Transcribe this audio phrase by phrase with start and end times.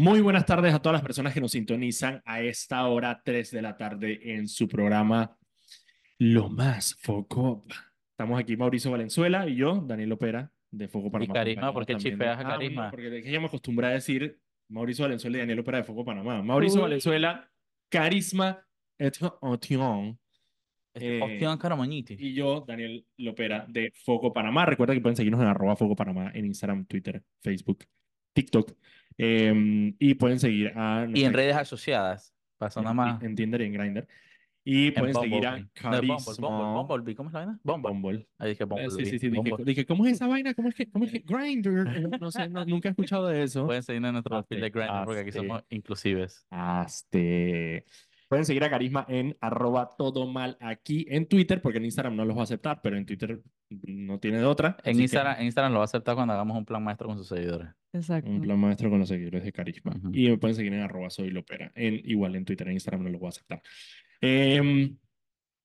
[0.00, 3.60] Muy buenas tardes a todas las personas que nos sintonizan a esta hora 3 de
[3.60, 5.36] la tarde en su programa
[6.16, 7.66] Lo Más Foco.
[8.12, 11.30] Estamos aquí Mauricio Valenzuela y yo, Daniel Opera, de Foco Panamá.
[11.30, 12.90] Y Carisma, ¿por qué chifeas a Ah, Carisma?
[12.90, 14.38] porque es que ya me acostumbré a decir
[14.70, 16.42] Mauricio Valenzuela y Daniel Opera de Foco Panamá.
[16.42, 16.82] Mauricio Uy.
[16.84, 17.50] Valenzuela,
[17.90, 18.58] Carisma
[18.98, 20.18] et Otion.
[20.94, 22.16] Eh, Opción Caramoñiti.
[22.18, 24.64] Y yo, Daniel Lopera, de Foco Panamá.
[24.64, 27.84] Recuerda que pueden seguirnos en arroba Foco Panamá en Instagram, Twitter, Facebook,
[28.32, 28.72] TikTok.
[29.18, 31.06] Eh, y pueden seguir a...
[31.12, 32.34] Y en redes asociadas.
[32.58, 33.22] Pasó nada en, más.
[33.22, 34.06] en Tinder y en Grindr.
[34.62, 36.08] Y En pueden seguir a Bumblebee.
[36.08, 36.82] No, Bumble, Carisma.
[36.84, 37.14] Bumble.
[37.14, 37.60] ¿Cómo es la vaina?
[37.62, 37.90] Bumble.
[37.92, 38.28] Bumble.
[38.38, 38.90] Ahí dije Eh, Bumble.
[38.90, 39.30] Sí, sí, sí.
[39.30, 40.52] Dije, dije, ¿cómo es esa vaina?
[40.54, 41.86] ¿Cómo es que, cómo es que Grindr?
[41.88, 43.64] Eh, No sé, no- nunca he escuchado de eso.
[43.66, 45.38] Pueden seguirnos en nuestro perfil de Hazte, Grindr porque aquí hazte.
[45.40, 46.46] somos inclusives.
[46.86, 47.84] Este,
[48.30, 52.24] pueden seguir a Carisma en arroba todo mal aquí en Twitter, porque en Instagram no
[52.24, 54.76] los va a aceptar, pero en Twitter no tiene de otra.
[54.84, 57.18] En que Instagram, en Instagram lo va a aceptar cuando hagamos un plan maestro con
[57.18, 57.70] sus seguidores.
[57.92, 58.30] Exacto.
[58.30, 59.96] Un plan maestro con los seguidores de Carisma.
[60.12, 61.72] Y me pueden seguir en arroba soy lopera.
[61.74, 63.62] En, igual en Twitter, en Instagram no los voy a aceptar.
[64.20, 64.96] Em,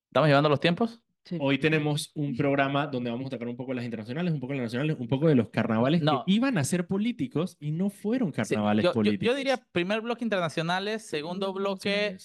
[0.09, 1.03] ¿Estamos llevando los tiempos?
[1.23, 1.37] Sí.
[1.39, 4.53] Hoy tenemos un programa donde vamos a tocar un poco de las internacionales, un poco
[4.53, 6.23] de las nacionales, un poco de los carnavales No.
[6.25, 9.25] que iban a ser políticos y no fueron carnavales yo- políticos.
[9.27, 12.17] yo diría primer bloque internacionales, segundo bloque,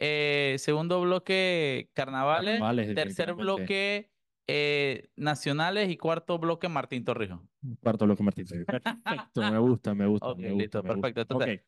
[0.00, 4.10] eh, segundo bloque carnavales, Carnavales, tercer bloque
[4.46, 7.40] eh, nacionales y cuarto bloque Martín Torrijos.
[7.82, 8.46] Cuarto bloque Martín.
[8.46, 10.62] Perfecto, me gusta, me gusta, Ok, me gusta.
[10.62, 11.02] listo, me gusta.
[11.02, 11.20] perfecto.
[11.20, 11.60] Entonces,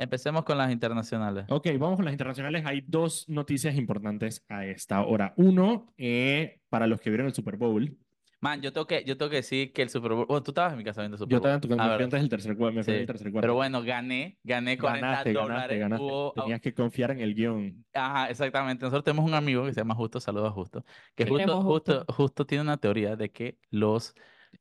[0.00, 1.44] Empecemos con las internacionales.
[1.50, 2.64] Ok, ok, vamos con las internacionales.
[2.64, 5.34] Hay dos noticias importantes a esta hora.
[5.36, 7.98] Uno, eh, para los que vieron el Super Bowl.
[8.42, 10.24] Man, yo tengo que, yo tengo que decir que el Super Bowl.
[10.26, 11.50] Bueno, tú estabas en mi casa viendo el Super Yo Bowl.
[11.50, 12.76] estaba en tu Ah, me antes del tercer cuarto.
[12.76, 13.42] Me fui Sí, el tercer cuarto.
[13.42, 15.78] Pero bueno, gané, gané 40 ganaste, dólares.
[15.78, 16.04] ganaste.
[16.04, 17.84] Hubo- Tenías que confiar en el guion.
[17.92, 18.82] Ajá, exactamente.
[18.84, 22.14] Nosotros tenemos un amigo que se llama Justo, saludos a Justo, que justo, justo, Justo.
[22.14, 24.14] justo tiene una teoría de que los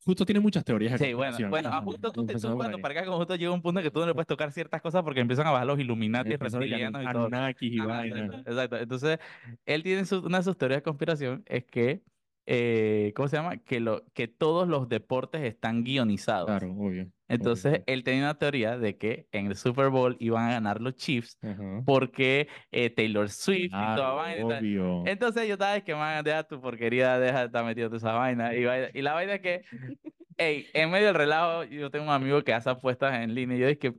[0.06, 1.50] Justo tiene muchas teorías de Sí, bueno, conspiración.
[1.50, 3.90] bueno, a Justo tú, te, tú cuando para acá con Justo llega un punto que
[3.92, 7.02] tú no le puedes tocar ciertas cosas porque empiezan a bajar los Illuminati, y reptilianos
[7.02, 7.26] y todo.
[7.26, 8.26] Anunnakis y Ajá, vaina.
[8.26, 8.78] exacto, exacto.
[8.78, 9.20] Entonces,
[9.66, 12.04] él tiene su- una de sus teorías de conspiración es que,
[12.52, 13.58] eh, ¿cómo se llama?
[13.58, 16.48] Que, lo, que todos los deportes están guionizados.
[16.48, 17.12] Claro, obvio.
[17.28, 17.84] Entonces, obvio.
[17.86, 21.38] él tenía una teoría de que en el Super Bowl iban a ganar los Chiefs
[21.44, 21.84] Ajá.
[21.86, 25.04] porque eh, Taylor Swift y toda vaina y obvio.
[25.06, 28.14] Entonces yo estaba, es que man, deja tu porquería, deja de estar metido en esa
[28.14, 28.56] vaina.
[28.56, 29.62] Y, vaina- y la vaina es que,
[30.38, 33.60] hey, en medio del relajo, yo tengo un amigo que hace apuestas en línea y
[33.60, 33.94] yo dije,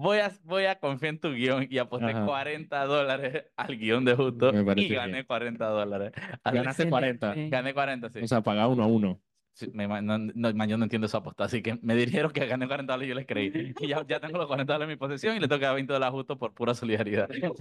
[0.00, 2.24] voy a, voy a confiar en tu guion y aposté Ajá.
[2.26, 5.24] 40 dólares al guion de Justo y gané bien.
[5.26, 6.12] 40 dólares.
[6.42, 7.34] Así- Ganaste 40.
[7.48, 8.20] Gané 40, sí.
[8.22, 9.20] O sea, pagaba uno a uno.
[9.52, 12.66] Sí, me- no, no, yo no entiendo esa apuesta, así que me dijeron que gané
[12.66, 13.74] 40 dólares y yo les creí.
[13.80, 16.12] Y ya, ya tengo los 40 dólares en mi posesión y le toca 20 dólares
[16.14, 17.28] Justo por pura solidaridad.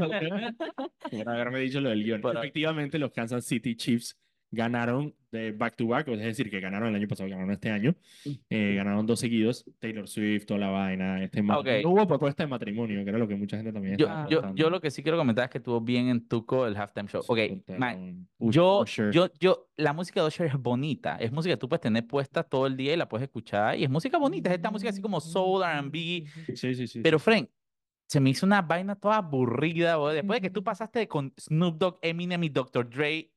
[1.12, 2.22] Por haberme dicho lo del guion.
[2.22, 4.18] Por- Efectivamente, los Kansas City Chiefs
[4.52, 7.94] ganaron de back to back, es decir, que ganaron el año pasado, ganaron este año.
[8.50, 9.64] Eh, ganaron dos seguidos.
[9.78, 11.24] Taylor Swift, toda la vaina.
[11.24, 11.68] Este ma- Ok.
[11.84, 14.56] No hubo propuesta de matrimonio, que era lo que mucha gente también Yo, estaba yo,
[14.56, 17.22] yo lo que sí quiero comentar es que estuvo bien en Tuco el halftime show.
[17.28, 19.12] Ok, Total, man, yo, Usher.
[19.12, 21.18] yo, yo, la música de Usher es bonita.
[21.18, 23.78] Es música que tú puedes tener puesta todo el día y la puedes escuchar.
[23.78, 24.50] Y es música bonita.
[24.50, 26.26] Es esta música así como soul, R&B.
[26.56, 27.02] Sí, sí, sí.
[27.02, 27.48] Pero, Frank,
[28.08, 30.08] se me hizo una vaina toda aburrida, bro.
[30.08, 32.90] Después de que tú pasaste con Snoop Dogg, Eminem y Dr.
[32.90, 33.32] Dre.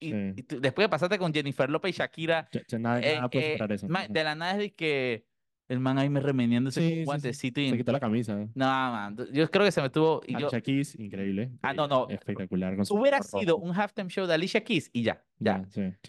[0.00, 0.16] Y, Sí.
[0.36, 2.48] y tú- después de pasaste con Jennifer Lopez y Shakira.
[2.78, 3.88] Nada, eh, nada eh, eso.
[3.88, 5.24] man, de la nada es de que
[5.68, 7.70] el man ahí me remeniéndose Sí, con sí, guantecito y...
[7.70, 8.36] Se quitó la camisa.
[8.54, 9.16] No, man.
[9.32, 10.22] Yo creo que se me tuvo...
[10.26, 11.50] Y yo, Alicia Keys, increíble.
[11.62, 12.08] Ah, no, no.
[12.08, 12.74] Espectacular.
[12.76, 13.66] con Hubiera sido rojo.
[13.66, 15.62] un halftime show de Alicia Keys y ya, ya.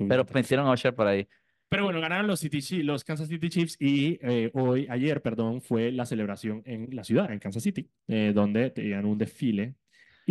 [0.08, 1.28] Pero metieron a Usher por ahí.
[1.68, 5.62] Pero bueno, ganaron los, City Chi- los Kansas City Chiefs y eh, hoy, ayer, perdón,
[5.62, 9.76] fue la celebración en la ciudad, en Kansas City, eh, donde tenían un desfile.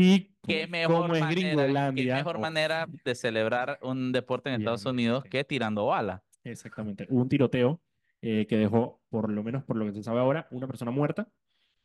[0.01, 4.49] Y Qué como mejor, es manera, qué Gringolandia, mejor oh, manera de celebrar un deporte
[4.49, 5.03] en Estados Obviamente.
[5.03, 6.23] Unidos que tirando bala.
[6.45, 7.81] Exactamente, hubo un tiroteo
[8.23, 11.29] eh, que dejó, por lo menos por lo que se sabe ahora, una persona muerta,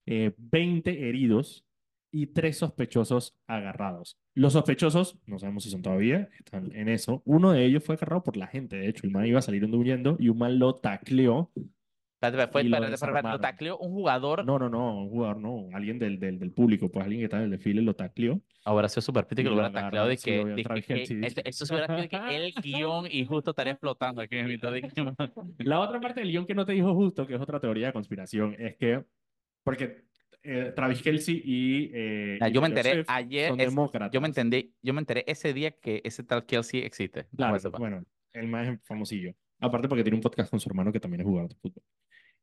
[0.05, 1.65] eh, 20 heridos
[2.11, 4.19] y tres sospechosos agarrados.
[4.35, 7.23] Los sospechosos, no sabemos si son todavía, están en eso.
[7.25, 10.17] Uno de ellos fue agarrado por la gente, de hecho, el man iba saliendo huyendo
[10.19, 11.51] y un man lo tacleó.
[12.51, 14.45] Fue, lo tacleó un jugador.
[14.45, 17.43] No, no, no, un jugador no, alguien del, del, del público, pues alguien que estaba
[17.43, 18.39] en el desfile lo tacleó.
[18.65, 21.95] Ahora sido súper que lo hubiera tacleado sí, que, de que- este- eso se hubiera
[21.95, 24.81] sido que el guion y justo estaría explotando aquí en mitad de
[25.59, 27.93] La otra parte del guion que no te dijo justo, que es otra teoría de
[27.93, 29.03] conspiración, es que,
[29.63, 30.05] porque
[30.43, 33.75] eh, Travis Kelce y, eh, Ah, y Yo me enteré Swift ayer, es-
[34.11, 37.25] yo me entendí, yo me enteré ese día que ese tal Kelsey existe.
[37.35, 38.03] Claro, bueno,
[38.33, 39.33] el más famosillo.
[39.59, 41.83] Aparte porque tiene un podcast con su hermano que también es jugador de fútbol.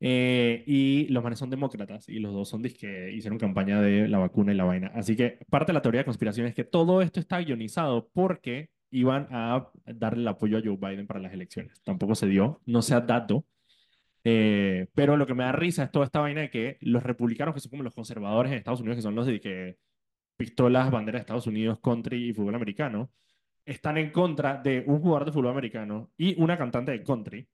[0.02, 4.19] Eh, y los manes son demócratas y los dos son que hicieron campaña de la
[4.19, 4.91] vacuna y la vaina.
[4.94, 8.70] Así que parte de la teoría de conspiración es que todo esto está guionizado porque
[8.91, 11.82] iban a darle el apoyo a Joe Biden para las elecciones.
[11.82, 13.47] Tampoco se dio, no se ha dado.
[14.25, 17.55] Eh, pero lo que me da risa es toda esta vaina de que los republicanos,
[17.55, 19.79] que son como los conservadores en Estados Unidos, que son los de que
[20.37, 23.11] pistolas, banderas de Estados Unidos, country y fútbol americano,
[23.64, 27.46] están en contra de un jugador de fútbol americano y una cantante de country,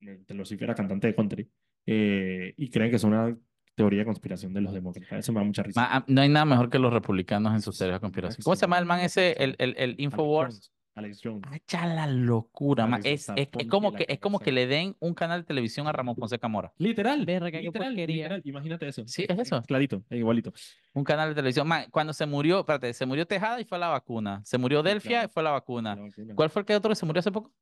[0.00, 1.50] eh, Taylor Swift era cantante de country,
[1.90, 3.34] eh, y creen que es una
[3.74, 5.20] teoría de conspiración de los demócratas.
[5.20, 5.80] Eso me da mucha risa.
[5.80, 8.42] Ma- ah, no hay nada mejor que los republicanos en sus teorías de conspiración.
[8.42, 10.72] ¿Cómo se llama el man ese, el, el, el Infowars?
[10.96, 11.42] Alex Jones.
[11.52, 13.00] Hacha la locura, man.
[13.04, 15.92] Es, es, es como que, es como que le den un canal de televisión a
[15.92, 16.72] Ramón Fonseca Mora.
[16.76, 17.24] Literal.
[17.24, 18.42] Verga, literal, literal.
[18.44, 19.04] Imagínate eso.
[19.06, 19.62] Sí, es eso.
[19.62, 20.52] Clarito, es igualito.
[20.94, 21.68] Un canal de televisión.
[21.68, 24.42] Man, cuando se murió, espérate, se murió Tejada y fue la vacuna.
[24.44, 25.28] Se murió Delfia claro.
[25.28, 25.94] y fue la vacuna.
[25.94, 26.34] La vacuna.
[26.34, 27.52] ¿Cuál fue el que otro que se murió hace poco?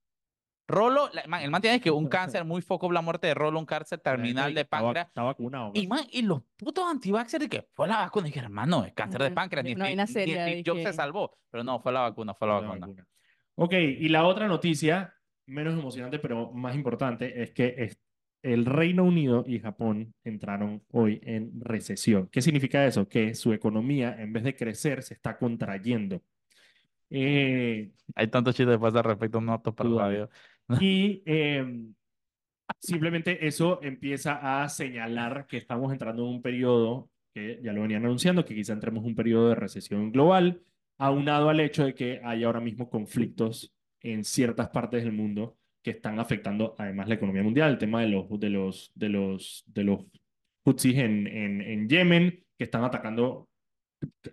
[0.69, 3.59] Rolo, la- man, el man tiene que un cáncer muy foco la muerte de Rolo,
[3.59, 5.09] un cáncer terminal de páncreas.
[5.09, 5.71] Está vacunado.
[5.75, 8.27] Y man, y los putos antivaxxers de que fue la vacuna.
[8.27, 9.65] Y dije, hermano, es cáncer de páncreas.
[9.65, 11.39] Ni, vaina ni seria, Steve Jobs se salvó.
[11.51, 12.87] Pero no, fue la vacuna, fue la la vacuna.
[12.89, 13.07] vacuna.
[13.55, 15.15] Ok, y la otra noticia,
[15.47, 17.99] menos emocionante, pero más importante, es que es-
[18.43, 22.29] el Reino Unido y Japón entraron hoy en recesión.
[22.31, 23.09] ¿Qué significa eso?
[23.09, 26.23] Que su economía, en vez de crecer, se está contrayendo.
[27.11, 30.31] Eh, Hay tantos chistes de pasa respecto a un apto para la radio.
[30.81, 31.65] Y eh,
[32.81, 38.05] simplemente eso empieza a señalar que estamos entrando en un periodo que ya lo venían
[38.05, 40.63] anunciando, que quizá entremos en un periodo de recesión global,
[40.99, 45.91] aunado al hecho de que hay ahora mismo conflictos en ciertas partes del mundo que
[45.91, 49.85] están afectando además la economía mundial, el tema de los de los de los de
[49.85, 50.05] los
[50.65, 53.49] Houthis en, en, en Yemen que están atacando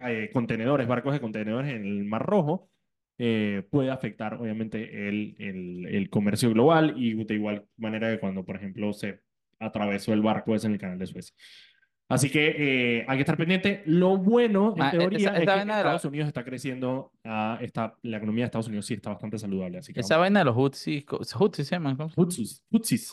[0.01, 2.69] eh, contenedores, barcos de contenedores en el Mar Rojo,
[3.17, 8.45] eh, puede afectar obviamente el, el, el comercio global y de igual manera que cuando,
[8.45, 9.21] por ejemplo, se
[9.59, 11.35] atravesó el barco es en el canal de Suez.
[12.13, 12.55] Así que
[12.99, 13.83] eh, hay que estar pendiente.
[13.85, 16.27] Lo bueno, en Ma, e- teoría, esa- es esa que vaina de la- Estados Unidos
[16.27, 19.79] está creciendo, ah, está, la economía de Estados Unidos sí está bastante saludable.
[19.79, 21.03] Así que Esa vaina de los Hutsis,
[21.39, 21.97] Hutsis se llaman.
[22.15, 22.63] Hutsis.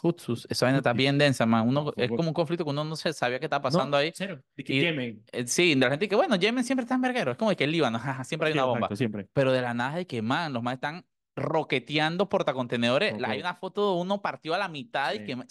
[0.03, 1.67] Hutsus, esa vaina está bien densa, man.
[1.69, 3.97] Uno, No, es como un conflicto que uno no se sabía qué estaba pasando No,
[3.97, 4.13] ahí.
[4.15, 4.41] Cero.
[4.57, 5.23] De que Y- Yemen.
[5.33, 7.31] Eh, sí, de la gente que, bueno, Yemen siempre está en verguero.
[7.33, 8.79] Es como que el Líbano, jaja, siempre hay una bomba.
[8.81, 9.27] exacto, siempre.
[9.33, 11.05] Pero de la nada de que, man, los más están
[11.37, 13.19] roqueteando portacontenedores.
[13.21, 15.25] La- Hay una foto de uno partido a la mitad y Sí.
[15.25, 15.37] que...
[15.37, 15.47] man,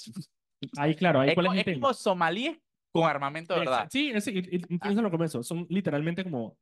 [0.78, 2.58] Ahí, claro, ahí Es, cuál es es como somalíes
[2.92, 3.88] con armamento de verdad.
[3.92, 5.44] Sí, es, y- y- incluso lo comienzo.
[5.44, 6.58] Son literalmente como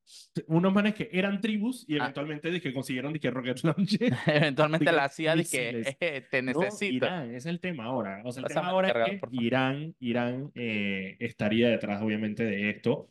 [0.47, 2.03] unos manes que eran tribus y Ah.
[2.03, 4.13] eventualmente dije, consiguieron dije, rocket launcher.
[4.27, 5.09] Eventualmente Diga, la
[5.43, 5.97] que misiles.
[5.99, 7.05] eh, te No, necesito.
[7.05, 8.21] Irán, ese es el tema ahora.
[8.25, 9.27] O sea, el tema ahora es que.
[9.31, 13.09] Irán, Irán eh, estaría detrás, obviamente, de esto,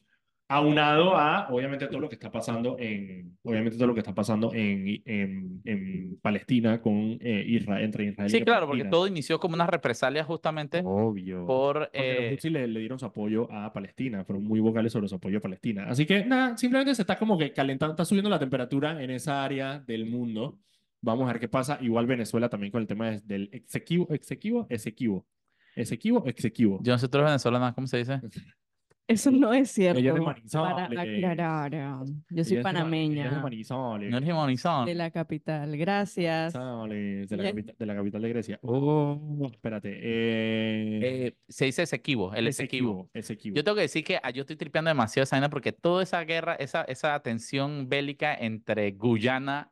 [0.48, 4.52] aunado a, obviamente, todo lo que está pasando en, obviamente, todo lo que está pasando
[4.54, 8.90] en, en, en Palestina con eh, Israel, entre Israel Sí, y claro, porque Palestina.
[8.90, 11.46] todo inició como una represalia justamente Obvio.
[11.46, 11.90] por...
[11.90, 15.08] Porque los eh, Houthis le, le dieron su apoyo a Palestina, fueron muy vocales sobre
[15.08, 15.86] su apoyo a Palestina.
[15.88, 19.44] Así que nada, simplemente se está como que calentando, está subiendo la temperatura en esa
[19.44, 20.60] área del mundo.
[21.02, 21.78] Vamos a ver qué pasa.
[21.80, 25.26] Igual Venezuela también con el tema de- del exequivo, exequivo, exequivo.
[25.74, 26.78] Exequivo, exequivo.
[26.82, 28.20] yo no sé, tú eres venezolana, ¿cómo se dice?
[29.08, 30.00] Eso no es cierto.
[30.00, 30.98] Ella es de Para Manizales.
[30.98, 34.10] aclarar, yo soy Ella es de Ma- ella es de panameña Manizales.
[34.10, 34.86] No eres hemonizón.
[34.86, 35.76] de la capital.
[35.76, 36.54] Gracias.
[36.54, 38.58] Manizales, de la, capital, de la capital de Grecia.
[38.62, 39.90] Oh, espérate.
[40.02, 42.90] Eh, Eh, se dice Esequibo, el Esequibo.
[42.92, 43.10] Esequibo.
[43.14, 43.56] Esequibo.
[43.56, 46.24] Yo tengo que decir que ah, yo estoy tripeando demasiado esa vaina porque toda esa
[46.24, 49.70] guerra, esa, esa tensión bélica entre Guyana,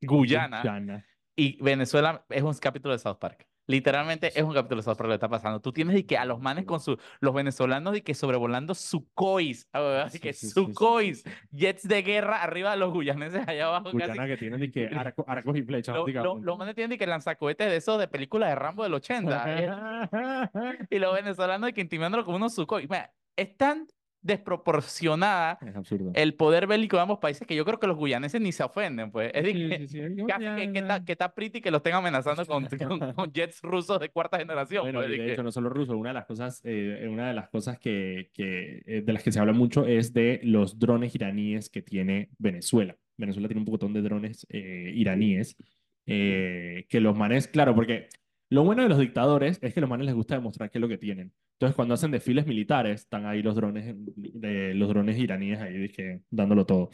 [0.00, 1.06] Guyana Guyana.
[1.36, 3.46] y Venezuela es un capítulo de South Park.
[3.66, 5.60] Literalmente es un capítulo Park lo que está pasando.
[5.60, 9.68] Tú tienes de que a los manes con su, los venezolanos de que sobrevolando Sukhois,
[9.72, 13.46] ah, de Sí, que sí, sí, sí, Sukhois, jets de guerra arriba de los guyaneses
[13.46, 13.92] allá abajo.
[13.92, 15.94] Guyana que tienen de que arco- arcos y flechas.
[15.94, 16.38] Lo- lo-.
[16.40, 20.10] Los manes tienen de que lanzacohetes de esos de películas de Rambo del 80.
[20.90, 22.82] y los venezolanos de que intimidándolo como unos Sukhoi.
[22.88, 23.86] Mira, es tan
[24.22, 25.58] desproporcionada
[26.14, 29.10] el poder bélico de ambos países que yo creo que los guyaneses ni se ofenden,
[29.10, 29.30] pues.
[29.34, 29.52] Es de
[29.88, 33.98] Sí, que, está, que está pretty que los estén amenazando con, con, con jets rusos
[34.00, 34.82] de cuarta generación.
[34.84, 37.28] Bueno, pues, de de que- hecho, no solo ruso, una de las cosas, eh, una
[37.28, 40.78] de las cosas que, que, eh, de las que se habla mucho es de los
[40.78, 42.96] drones iraníes que tiene Venezuela.
[43.16, 45.56] Venezuela tiene un montón de drones eh, iraníes
[46.06, 48.08] eh, que los manes, claro, porque
[48.52, 50.82] lo bueno de los dictadores es que a los manes les gusta demostrar qué es
[50.82, 51.32] lo que tienen.
[51.54, 56.20] Entonces, cuando hacen desfiles militares, están ahí los drones, de, los drones iraníes ahí dizque,
[56.30, 56.90] dándolo todo.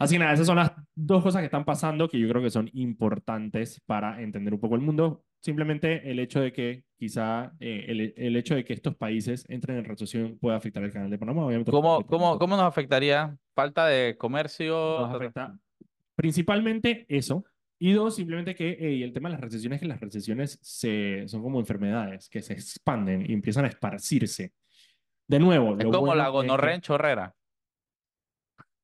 [0.00, 2.50] Así que nada, esas son las dos cosas que están pasando que yo creo que
[2.50, 5.22] son importantes para entender un poco el mundo.
[5.38, 9.78] Simplemente el hecho de que quizá eh, el, el hecho de que estos países entren
[9.78, 11.46] en recesión puede afectar el canal de Panamá.
[11.46, 13.36] Obviamente, ¿Cómo, cómo, cómo nos afectaría?
[13.54, 14.74] Falta de comercio.
[15.02, 15.56] Nos afecta
[16.16, 17.44] principalmente eso.
[17.78, 21.42] Y dos, simplemente que eh, el tema de las recesiones, que las recesiones se, son
[21.42, 24.52] como enfermedades que se expanden y empiezan a esparcirse.
[25.26, 27.34] De nuevo, Es lo como bueno la es que- gonorrea en chorrera.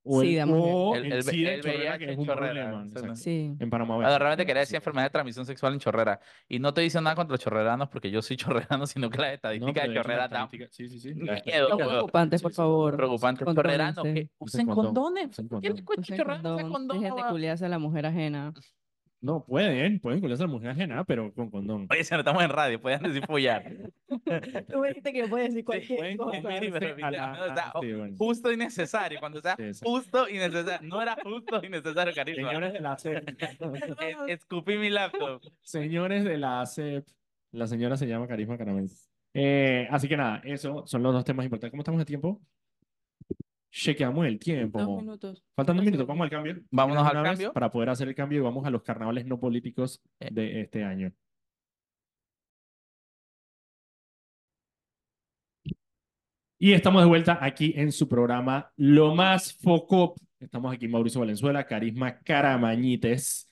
[0.03, 3.15] O Sí, el, da o El- el, en chorrera, que es un problema.
[3.15, 3.55] Sí.
[3.61, 3.97] En Panamá.
[3.97, 4.47] Bueno, realmente sí.
[4.47, 6.19] quería decir enfermedad de transmisión sexual en chorrera.
[6.49, 8.37] Y no te dice nada contra los chorreranos porque yo soy
[8.79, 11.09] chorrerano, sino que No, estadísticas pero de la chorrera estadística- Sí, sí, sí.
[11.15, 12.97] miedo, La estadística- preocupantes, por Sí, sí, favor.
[12.97, 13.45] preocupantes.
[13.45, 14.15] Condones, Chorreranos, sí.
[14.15, 15.27] que Usen condones.
[15.33, 15.77] usen ¿Quién condón.
[15.79, 16.89] escucha Usen chorreranos?
[16.89, 18.55] Dejen de culiarse a la mujer ajena.
[19.23, 21.87] No, pueden, pueden culiarse a la mujer ajena, pero con condón.
[21.91, 23.71] Oye, si no estamos en radio, pueden decir follar.
[24.09, 27.73] Tú me dijiste que puedes decir Pueden cosa.
[28.17, 29.21] Justo y necesario.
[29.21, 29.81] Cuando sea Sí, sí.
[29.85, 30.89] justo y necesario.
[30.89, 32.49] No era justo y necesario, carisma.
[32.49, 33.29] Señores de la CEP.
[34.01, 35.43] Es- Escupí mi laptop.
[35.63, 37.07] Señores de la CEP.
[37.53, 38.89] La señora se llama Carisma Caramel.
[39.35, 41.71] Eh, así que nada, esos son los dos temas importantes.
[41.73, 42.41] ¿Cómo estamos de tiempo?
[43.71, 44.81] Chequeamos el tiempo.
[44.81, 45.45] Dos minutos.
[45.55, 46.57] Faltan dos minutos, vamos al cambio.
[46.71, 47.53] Vámonos ¿Quieres al cambio.
[47.53, 50.29] Para poder hacer el cambio y vamos a los carnavales no políticos Eh.
[50.33, 51.13] de este año.
[56.59, 60.15] Y estamos de vuelta aquí en su programa Lo Más Foco.
[60.39, 63.50] Estamos aquí Mauricio Valenzuela, Carisma Caramañites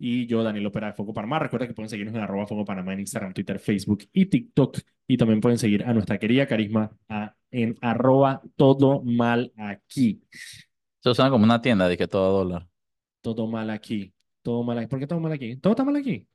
[0.00, 1.38] y yo, Daniel Opera de Foco Panamá.
[1.38, 4.78] Recuerda que pueden seguirnos en arroba Foco Panamá en Instagram, Twitter, Facebook y TikTok.
[5.06, 10.22] Y también pueden seguir a nuestra querida Carisma a- en arroba todo mal aquí.
[11.00, 12.66] Eso suena como una tienda de que todo dólar.
[13.20, 14.12] Todo mal aquí.
[14.42, 14.86] Todo mal aquí.
[14.88, 15.56] ¿Por qué todo mal aquí?
[15.56, 16.26] Todo está mal aquí.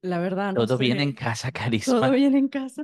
[0.00, 0.84] La verdad, no Todo sé.
[0.84, 2.10] viene en casa, Todo carisma.
[2.10, 2.82] bien en casa.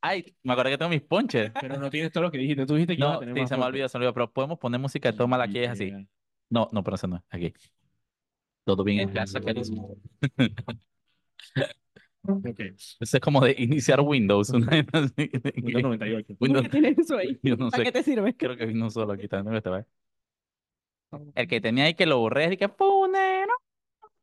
[0.00, 1.50] Ay, me acordé que tengo mis ponches.
[1.60, 2.64] Pero no tienes todo lo que dijiste.
[2.66, 4.14] Tú dijiste que ibas a No, tener sí, más se me olvidó, se me olvidó.
[4.14, 5.86] Pero podemos poner música de todo mal aquí, es así.
[5.86, 6.04] Yeah.
[6.50, 7.22] No, no, pero eso no es.
[7.30, 7.52] Aquí.
[8.68, 9.82] Todo bien en casa, carisma.
[12.20, 12.60] Ok.
[12.60, 14.50] Eso es como de iniciar Windows.
[14.50, 14.84] Una vez
[15.56, 16.34] Windows 98.
[16.36, 17.40] ¿Por Windows- qué tienes eso ahí?
[17.42, 17.84] Yo no ¿Para sé.
[17.84, 18.36] qué te sirve?
[18.36, 19.56] Creo que vino solo aquí también.
[19.56, 19.70] Este.
[21.34, 23.54] El que tenía ahí que lo borré, y que punero.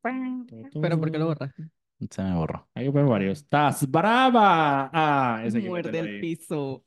[0.03, 1.63] Pero ¿por qué lo borraste?
[2.11, 2.69] Se me borró.
[2.75, 3.39] Hay que poner varios.
[3.39, 4.91] ¡Estás brava!
[4.93, 6.83] Ah, ese que Muerde el piso.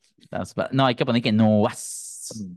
[0.71, 2.49] No, hay que poner que no vas.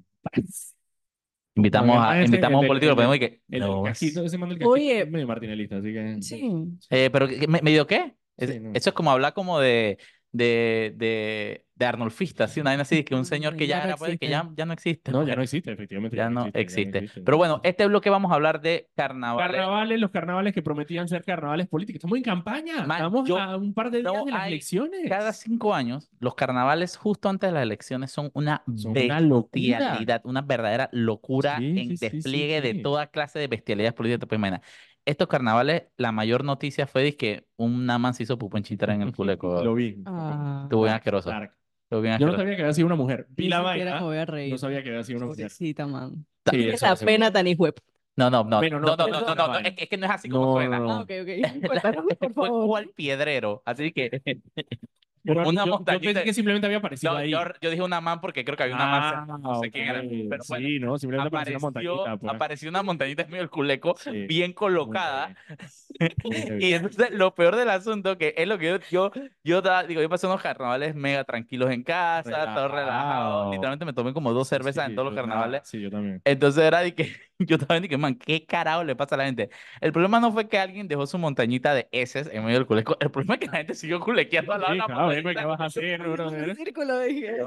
[1.55, 3.59] Invitamos Bueno, a, ese, invitamos a un político, el lo ponemos y del- que El
[3.59, 3.99] no del vas.
[3.99, 5.01] cajito, ese mando el cajito Oye.
[5.01, 6.21] es medio martinelista, así que...
[6.21, 6.49] Sí.
[6.89, 8.15] Eh, pero ¿qué- ¿me, me dio qué?
[8.37, 8.71] Es- Sí, no.
[8.73, 9.97] Eso es como hablar como de,
[10.31, 12.61] de, de, de Arnolfista, ¿sí?
[12.61, 14.29] Una así, que un señor que ya, Ya no era, pues, que existe.
[14.31, 15.11] ya, ya no existe.
[15.11, 15.35] No, ya pues.
[15.37, 16.15] no existe, efectivamente.
[16.15, 17.09] Ya no ya existe.
[17.25, 19.51] Pero bueno, este bloque vamos a hablar de carnavales.
[19.51, 21.97] Carnavales, los carnavales que prometían ser carnavales políticos.
[21.97, 22.85] Estamos en campaña.
[22.85, 25.09] Man, Estamos yo- a un par de días no de las hay- elecciones.
[25.09, 30.41] Cada cinco años, los carnavales justo antes de las elecciones son una Son bestialidad, una
[30.41, 34.27] verdadera locura Sí, en sí, sí, sí, despliegue de toda clase de bestialidades políticas, te
[34.27, 34.61] puedes imaginar.
[35.03, 39.01] Estos carnavales, la mayor noticia fue de que un man se hizo pupo en en
[39.01, 39.63] el culeco.
[39.63, 40.01] Lo vi.
[40.05, 41.29] Ah, Estuvo bien asqueroso.
[41.29, 41.57] Dark.
[41.91, 42.37] Yo no asqueroso.
[42.37, 43.27] sabía que había sido una mujer.
[43.29, 43.99] Vi la vaina.
[43.99, 45.45] No sabía que había sido una mujer.
[45.45, 46.25] Pobrecita, man.
[46.49, 47.81] Sí, eso- La eso- pena tan hijo de p-
[48.15, 48.57] No, no, no.
[48.57, 49.69] Bueno, no, no, no, no, no, es la no, vaina.
[49.69, 50.79] Es, es que no es así como No, suena.
[50.79, 50.91] no, no.
[50.93, 51.31] Ah, ok, ok.
[51.67, 52.67] Cuéntanos, por Fue favor.
[52.67, 53.61] cual piedrero.
[53.65, 54.09] Así que
[55.23, 57.29] Pero una yo, yo montañita pensé de- que simplemente había aparecido no, ahí.
[57.31, 59.29] yo, yo dije una man porque creo que había una man.
[59.29, 62.17] Ah, no sé quién era, pero bueno, sí, no, simplemente apareció una montañita.
[62.17, 62.33] pues.
[62.33, 65.35] apareció una montañita en medio del culeco, Sí, bien colocada.
[65.47, 65.67] heavy.
[66.59, 69.11] Y entonces lo peor del asunto, que es lo que yo, yo,
[69.43, 72.69] yo da- digo, yo pasé unos carnavales mega tranquilos en casa, todo relajado.
[72.69, 73.51] Relajado.
[73.51, 75.61] Literalmente me tomé como dos cervezas Sí, en todos los yo- carnavales.
[75.65, 76.21] Sí, yo también.
[76.25, 79.49] Entonces era de que yo también dije, man, ¿qué carajo le pasa a la gente?
[79.79, 82.97] El problema no fue que alguien dejó su montañita de heces en medio del culeco.
[82.99, 85.59] El problema es que la gente siguió culequeando al lado de la dime qué vas
[85.59, 86.49] a hacer, brother.
[86.49, 87.37] Un círculo dije.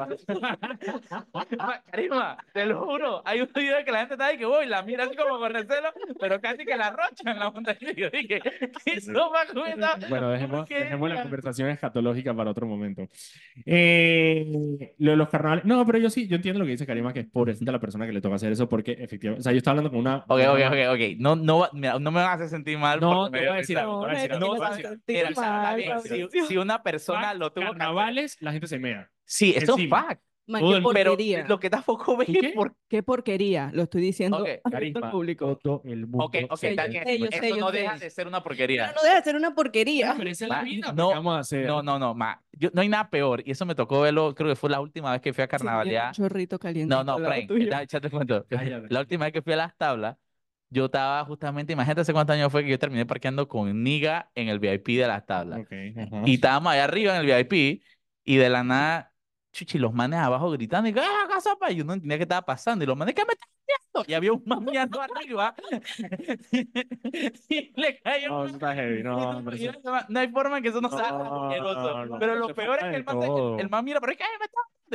[1.59, 4.45] Ah, Carisma, te lo juro, hay un video de que la gente está ahí que
[4.47, 5.89] voy, la mira así como con recelo,
[6.21, 7.79] pero casi que la rocha en la montaña.
[7.97, 8.41] Y yo dije,
[8.85, 9.45] ¿qué sopa
[10.09, 13.09] Bueno, dejemos, dejemos la conversación escatológica para otro momento.
[13.67, 15.65] Eh, lo de los carnavales.
[15.65, 18.07] No, pero yo sí, yo entiendo lo que dice Karima, que es pobrecita la persona
[18.07, 19.41] que le toca hacer eso, porque efectivamente.
[19.41, 20.19] O sea, yo estaba hablando con una.
[20.29, 21.01] Ok, ok, ok, ok.
[21.19, 23.01] No, no, va- mira, no me van a hacer sentir mal.
[23.01, 28.37] No, te voy a decir algo, No, no, no, si una persona lo hacer- Carnavales,
[28.41, 29.11] la gente se mea.
[29.25, 30.03] Sí, eso es encima.
[30.05, 30.23] fact.
[30.47, 31.47] Man, Todo qué el- Pero porquería.
[31.49, 32.49] lo que tampoco ves ¿Y es qué?
[32.51, 33.71] por Qué porquería.
[33.73, 35.57] Lo estoy diciendo Ok, al Carisma, público.
[35.57, 36.27] todo el mundo.
[36.27, 37.03] Ok, ok, se está bien.
[37.19, 37.79] yo sé, Eso yo no sé.
[37.79, 38.83] deja de ser una porquería.
[38.89, 40.15] Pero no deja de ser una porquería.
[40.19, 40.93] Pero esa es la vida.
[40.93, 41.67] no, ¿qué vamos a hacer?
[41.67, 42.43] No, no, no, ma.
[42.53, 43.43] Yo, no hay nada peor.
[43.47, 46.09] Y eso me tocó verlo, creo que fue la última vez que fui a carnavalear.
[46.09, 46.95] Un chorrito caliente.
[46.95, 47.49] No, no, Frank,
[48.11, 48.45] cuento.
[48.51, 48.87] Cállate.
[48.91, 50.19] La última vez que fui a las tablas,
[50.75, 54.49] yo estaba justamente, imagínate hace cuántos años fue que yo terminé parqueando con Niga en
[54.49, 55.61] el VIP de las tablas.
[56.27, 57.83] Y estábamos allá arriba en el VIP
[58.25, 59.15] y de la nada,
[59.53, 61.73] chuchi, los manes abajo gritando y ¡ah, qué!
[61.73, 62.83] Y yo no entendía qué estaba pasando.
[62.83, 64.11] Y los manes, ¿qué me están haciendo?
[64.11, 65.55] Y había un man mirando arriba
[67.49, 69.03] y le cayó No, eso está heavy.
[69.05, 69.41] No,
[70.09, 73.21] no, hay forma que eso no sea No, Pero lo peor es que el man,
[73.21, 73.59] todo.
[73.61, 74.31] el man mira, pero es que "Ay,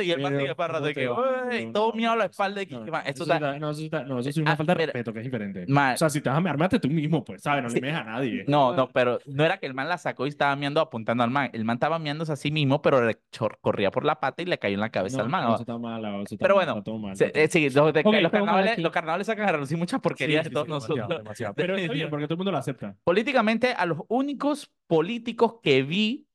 [0.02, 2.66] y el Pero, sigue para rato, ¿cómo y te que, todo a la espalda, y
[2.66, 3.34] que, No, "Man, esto eso sí está...
[3.36, 4.86] está- no, eso sí está- no, eso sí es una Ah, falta de mira.
[4.92, 5.64] respeto que es diferente.
[5.68, 7.62] Man, O sea, si te vas a armarte tú mismo, pues, ¿sabes?
[7.62, 7.76] No Sí.
[7.76, 8.44] le mejas a nadie.
[8.48, 11.30] No, no, pero no era que el man la sacó y estaba miando apuntando al
[11.30, 11.50] man.
[11.52, 13.18] El man estaba miándose a sí mismo, pero le
[13.60, 15.42] corría por la pata y le cayó en la cabeza al man.
[15.42, 15.54] no, ¿no?
[15.54, 18.78] eso está mal, eso está Pero mal, bueno, mal, Se- eh, sí, los, de- carnavales,
[18.78, 21.22] los carnavales sacan a relucir muchas porquerías Sí, de sí, todos sí, nosotros.
[21.56, 22.96] Pero está bien, porque todo el mundo lo acepta.
[23.04, 26.26] Políticamente, a los únicos políticos que vi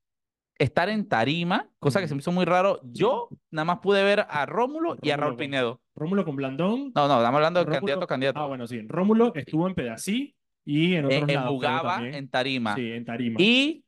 [0.58, 4.26] estar en tarima, cosa que se me hizo muy raro, yo nada más pude ver
[4.30, 5.82] a Rómulo y a Raúl con- Pinedo.
[5.96, 6.92] Rómulo con Blandón.
[6.96, 8.40] No, no, estamos hablando de Rómulo- candidato a candidato.
[8.40, 8.82] Ah, bueno, sí.
[8.88, 10.36] Rómulo estuvo en Pedací
[10.66, 11.62] y en otros en lados.
[11.84, 12.16] también.
[12.16, 12.76] en tarima.
[12.76, 13.36] Sí, en Tarima.
[13.40, 13.84] Y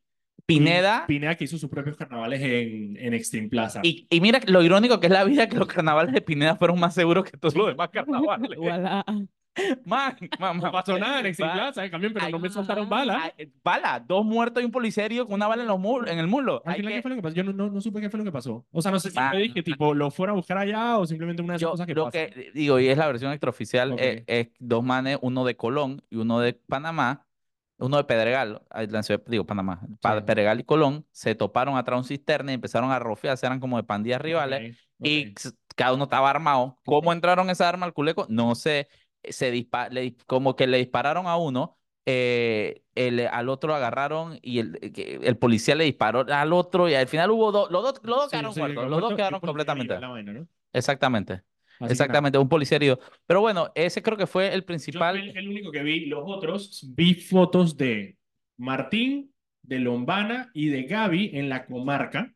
[0.46, 1.04] Pineda.
[1.06, 3.82] Y Pineda que hizo sus propios carnavales en, en Extreme Plaza.
[3.84, 6.80] Y, y mira lo irónico que es la vida, que los carnavales de Pineda fueron
[6.80, 8.52] más seguros que todos los demás carnavales.
[9.86, 13.18] Man, man, pasó nada en Va- Plaza, en cambio, pero no me soltaron balas.
[13.24, 16.10] Ay, eh, bala, dos muertos y un policía herido con una bala en, los mul-
[16.10, 16.62] en el muslo.
[16.66, 17.36] Al Hay final, que- ¿qué fue lo que pasó?
[17.36, 18.66] Yo no, no, no supe qué fue lo que pasó.
[18.72, 21.42] O sea, no sé si me dije, tipo, lo fuera a buscar allá o simplemente
[21.42, 24.50] una de esas Yo cosas que que digo, y es la versión extraoficial, eh, es
[24.60, 27.26] dos manes, uno de Colón y uno de Panamá,
[27.80, 28.62] uno de Pedregal,
[29.28, 30.10] digo Panamá, Sí.
[30.26, 33.78] Pedregal y Colón, se toparon atrás de un cisterna y empezaron a rofearse, eran como
[33.78, 35.34] de pandillas rivales, y
[35.76, 36.78] cada uno estaba armado.
[36.86, 38.26] ¿Cómo entraron esa arma al culeco?
[38.30, 38.88] No sé.
[39.24, 44.60] Se dispa- le como que le dispararon a uno, eh, el, al otro agarraron y
[44.60, 48.02] el, eh, el policía le disparó al otro y al final hubo dos, los dos,
[48.04, 50.06] los dos Sí, quedaron sí, muertos, los dos quedaron completamente.
[50.74, 51.44] Exactamente,
[51.80, 53.00] Así exactamente, un policía herido.
[53.26, 55.18] Pero bueno, ese creo que fue el Yo principal.
[55.20, 56.06] fui el, el único que vi.
[56.06, 58.18] Los otros, vi fotos de
[58.58, 62.34] Martín, de Lombana y de Gaby en la comarca.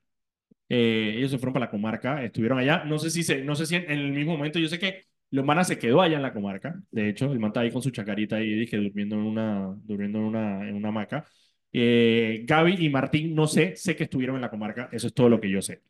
[0.70, 2.84] Eh, ellos se fueron para la comarca, estuvieron allá.
[2.86, 5.06] No sé si, se, no sé si en, en el mismo momento, yo sé que
[5.32, 6.82] Lombana se quedó allá en la comarca.
[6.92, 10.20] De hecho, el man estaba ahí con su chacarita y dije, durmiendo en una, durmiendo
[10.20, 11.26] en una, en una hamaca.
[11.74, 14.90] Eh, Gaby y Martín, no sé, sé que estuvieron en la comarca.
[14.92, 15.84] Eso es todo lo que yo sé.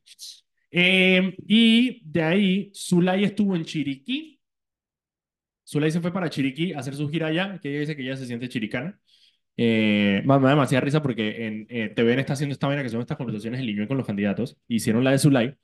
[0.72, 4.40] Eh, y de ahí, Zulay estuvo en Chiriquí.
[5.68, 8.18] Zulay se fue para Chiriquí a hacer su gira allá, que ella dice que ella
[8.18, 9.00] se siente chiricana.
[9.58, 13.02] Eh, me da demasiada risa porque en eh, TVN está haciendo esta vaina que son
[13.02, 14.58] estas conversaciones en línea con los candidatos.
[14.68, 15.56] Hicieron la de Zulay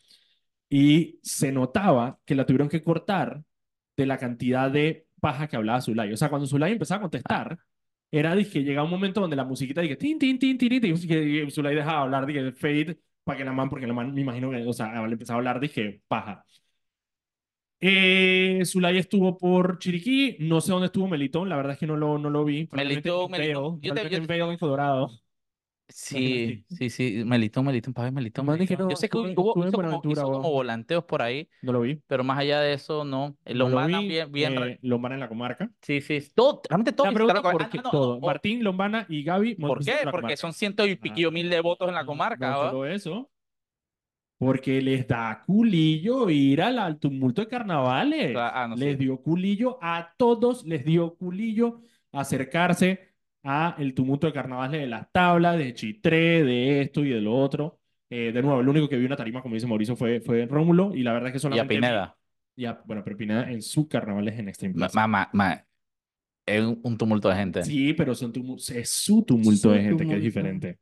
[0.69, 3.43] y se notaba que la tuvieron que cortar
[3.97, 6.13] de la cantidad de paja que hablaba Zulay.
[6.13, 7.59] O sea, cuando Zulay empezaba a contestar,
[8.11, 11.51] era que llegaba un momento donde la musiquita dije tin, tin, tin, tin, tin, y
[11.51, 14.65] Zulay dejaba hablar, dije fade, para que la man, porque la man me imagino que,
[14.65, 16.45] o sea, empezaba a hablar, dije paja.
[17.79, 21.95] Eh, Zulay estuvo por Chiriquí, no sé dónde estuvo Melitón, la verdad es que no
[21.95, 22.67] lo, no lo vi.
[22.71, 23.79] Melitón, Melitón.
[23.81, 25.11] Yo te- yo en Colorado.
[25.89, 28.45] Sí, sí, sí, Melitón, Melitón, Pablo Melitón.
[28.45, 28.77] Melitón.
[28.79, 32.01] no, Yo sé que hubo, hizo, como, hizo como volanteos por ahí, No lo vi.
[32.07, 33.37] pero más allá de eso, no.
[33.45, 34.07] El No lo Lombana vi.
[34.25, 35.71] bien, eh, Lombana en la comarca.
[35.81, 37.07] Sí, sí, todo, realmente todo.
[37.07, 38.19] La pregunta por qué Ah, no, todo.
[38.19, 39.55] Martín, Lombana y Gaby.
[39.55, 39.93] ¿Por qué?
[40.11, 40.37] Porque comarca.
[40.37, 43.29] son ciento y piquillo mil de votos en la comarca, No solo eso.
[44.37, 48.35] Porque les da culillo ir al, al tumulto de carnavales.
[48.37, 49.03] Ah, les sí.
[49.03, 53.15] dio culillo a todos, les dio culillo acercarse
[53.47, 57.35] a el tumulto de carnavales de las tablas, de Chitré, de esto y de lo
[57.35, 57.79] otro.
[58.09, 60.93] Eh, de nuevo, el único que vio una tarima, como dice Mauricio, fue, fue Rómulo.
[60.95, 61.73] Y la verdad es que Y a solamente.
[61.73, 62.17] vi- Pineda.
[62.55, 65.07] y a- bueno, pero Pineda en su carnavales en Extreme Ma- Plaza.
[65.07, 65.63] ma- ma- ma-
[66.45, 67.63] Es un, tumulto de gente.
[67.63, 68.31] Sí, pero son
[68.73, 70.79] es su tumulto Su de gente que es diferente.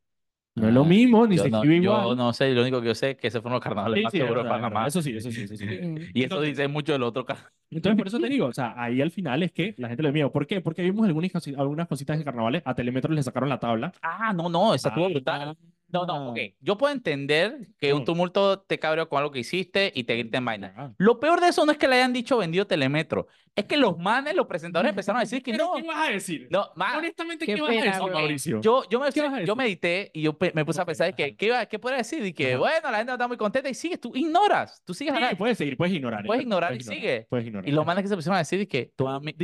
[0.56, 2.16] No es lo Ah, mismo, ni Yo se no, escribe yo igual.
[2.16, 4.12] no sé, lo único que yo sé es que esos fueron los carnavales Sí, más
[4.12, 4.50] sí, seguros de.
[4.50, 4.88] Panamá.
[4.88, 5.66] Eso sí, eso sí, eso sí.
[6.14, 7.52] Y eso dice mucho del otro carnaval.
[7.72, 10.12] Entonces, por eso te digo, o sea, ahí al final es que la gente le
[10.14, 10.32] miedo.
[10.32, 10.62] ¿Por qué?
[10.62, 13.92] Porque vimos algunas, algunas cositas de carnavales, a Telemetro le sacaron la tabla.
[14.02, 15.58] Ah, no, no, esa estuvo Ah, brutal.
[15.96, 16.30] No, no, ah.
[16.30, 16.40] ok.
[16.62, 18.06] Yo puedo entender que un No.
[18.06, 20.74] tumulto te cabreó con algo que hiciste y te griten vaina.
[20.78, 20.92] Ah.
[20.98, 23.28] Lo peor de eso no es que le hayan dicho vendido Telemetro.
[23.58, 25.74] Es que los manes, los presentadores empezaron a decir que ¿Pero no.
[25.76, 26.48] qué vas a decir?
[26.52, 26.66] No,
[26.98, 28.12] Honestamente, Qué ¿qué vas a decir.
[28.12, 28.62] Mauricio?
[28.62, 31.38] Yo, yo, me, ¿Qué vas a yo medité y yo me puse a pensar que.
[31.38, 32.26] ¿qué, iba- ¿qué podría decir?
[32.26, 35.38] Y que, bueno, la gente está muy contenta y sigues, tú ignoras, tú sigues adelante.
[35.38, 36.26] puedes seguir, puedes ignorar.
[36.26, 37.28] Puedes ignorar y sigue.
[37.30, 37.70] Puedes ignorar.
[37.70, 39.38] Y los manes que se pusieron a decir que tu, amigo,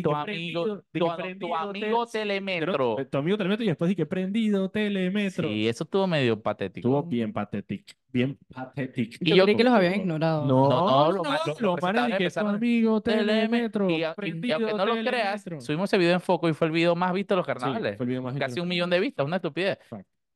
[0.91, 2.97] tu, amigo te- Telemetro.
[3.09, 5.47] Tu amigo Telemetro y después dije prendido Telemetro.
[5.47, 6.87] Sí, eso estuvo medio patético.
[6.87, 7.93] Estuvo bien patético.
[8.11, 9.17] Bien patético.
[9.21, 10.45] Y Yo yo- creí que los habían ignorado.
[10.45, 13.01] No, No, no, no, los ma- los- los los manes presentadores dije, tu empezaron- amigo
[13.01, 13.89] Telemetro.
[13.89, 16.73] Y, y- y aunque no lo creas, subimos ese video en foco y fue el
[16.73, 17.97] video más visto de los Sí, carnavales.
[17.97, 18.63] fue el video más Casi visto.
[18.63, 19.77] un millón de vistas, una estupidez.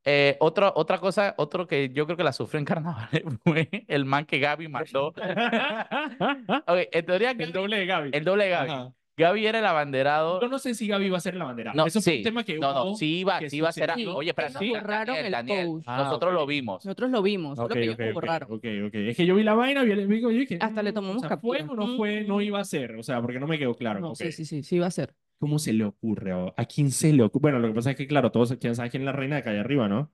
[0.08, 4.06] Eh, otra, otra cosa, otro que yo creo que la sufrió en carnavales fue el
[4.06, 5.14] man que Gaby mandó.
[6.68, 8.10] Ok, en teoría, El doble de Gaby.
[8.14, 8.70] el doble de Gaby.
[8.72, 8.92] Ajá.
[9.18, 10.42] Gaby era el abanderado.
[10.42, 11.74] Yo no sé si Gaby va a ser la bandera.
[11.74, 12.18] No, Eso fue sí.
[12.20, 13.90] un tema que no, no, hubo, sí iba, que sí iba a ser.
[13.90, 14.16] sucedió.
[14.16, 15.88] Oye, pero sí, borraron Daniel, el Daniel, post.
[15.88, 16.40] Ah, nosotros ok.
[16.40, 16.86] lo vimos.
[16.86, 18.52] Nosotros lo vimos, solo Ok, que ellos ok, ok, borraron.
[18.52, 18.96] ok, ok.
[18.96, 21.18] Es que yo vi la vaina, vi el video y dije, Hasta le mm, tomamos
[21.18, 21.74] o sea, ¿Fue captura.
[21.84, 22.24] o no fue?
[22.26, 22.96] No iba a ser.
[22.96, 24.00] O sea, porque no me quedó claro.
[24.02, 24.16] No, ok.
[24.18, 25.16] sí, sí, sí, sí iba a ser.
[25.38, 26.34] ¿Cómo se le ocurre?
[26.34, 27.42] o- ¿A quién se le ocurre?
[27.42, 29.44] Bueno, lo que pasa es que, claro, todos quieren saber quién es la reina de
[29.44, 30.12] calle arriba, ¿no?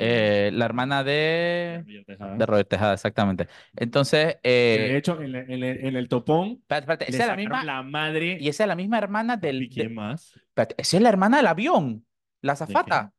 [0.00, 2.36] Eh, la hermana de, Roger Tejada.
[2.56, 3.48] de Tejada, exactamente.
[3.74, 7.24] Entonces, eh, de hecho, en, el- en el- en el topón, espérate, espérate, le esa
[7.24, 8.38] es la misma, la madre.
[8.40, 10.34] y esa es la misma hermana del, ¿Y quién más?
[10.36, 12.06] espérate, esa es la hermana del avión,
[12.42, 13.12] la azafata.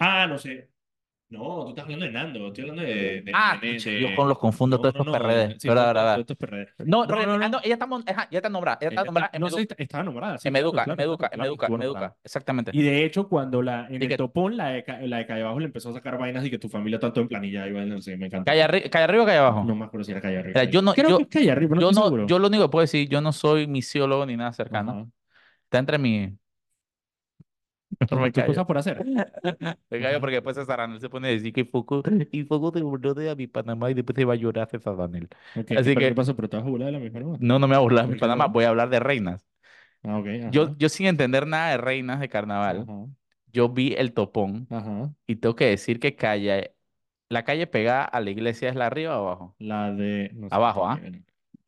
[0.00, 0.68] Ah, no sé.
[1.30, 2.46] No, tú estás hablando de Nando.
[2.46, 3.20] Estoy hablando de.
[3.20, 5.60] de- Ah, de- de- yo con los confundo No, todos no, estos no, PRD.
[5.60, 6.20] sí, Verdad, todo- verdad, todo verdad.
[6.20, 6.66] esto es PRD.
[6.90, 7.48] No, No, no, no.
[7.50, 9.82] no, ella está, ajá, ya está nombrada, ella está Ella nombrada no sé, Meduca, está-
[9.82, 10.38] estaba nombrada.
[10.38, 12.16] sí, claro, claro, en claro, Meduca, en estuvo Meduca, nombrada.
[12.24, 12.70] exactamente.
[12.74, 15.60] Y de hecho, cuando la, en el que- topón, la de, la de calle abajo
[15.60, 18.00] le empezó a sacar vainas y que tu familia tanto en planilla y vainas, no
[18.00, 18.50] sé, me encanta.
[18.50, 19.64] Calle, arri- calle arriba o calle abajo.
[19.64, 20.64] No me acuerdo si calle arriba.
[20.64, 22.68] Yo no- Creo yo- que es calle arriba, no yo no, yo lo único que
[22.70, 25.10] puedo decir, yo no soy misiólogo ni nada cercano.
[25.64, 26.34] Está entre mi.
[28.34, 28.46] Callo.
[28.46, 29.04] cosas por hacer.
[29.90, 32.82] Me callo porque después César Daniel se pone a decir que Foco, y Foco te
[32.82, 35.28] burló de a mi Panamá y después se va a llorar César Daniel.
[35.54, 36.36] Ok, Así pero que- ¿Qué pasó?
[36.36, 37.36] ¿Pero te vas a burlar de la misma forma?
[37.40, 39.00] No, no me voy a burlar de mi ¿Por qué Panamá, voy a hablar de
[39.00, 39.46] reinas.
[40.04, 40.26] Ah, ok.
[40.44, 43.08] Yo, yo sin entender nada de reinas de carnaval, Ajá.
[43.52, 45.12] yo vi el topón Ajá.
[45.26, 46.76] y tengo que decir que calle,
[47.30, 49.58] la calle pegada a la iglesia es la arriba o abajo.
[49.58, 50.30] La de.
[50.34, 51.00] no sé, Abajo, ¿ah?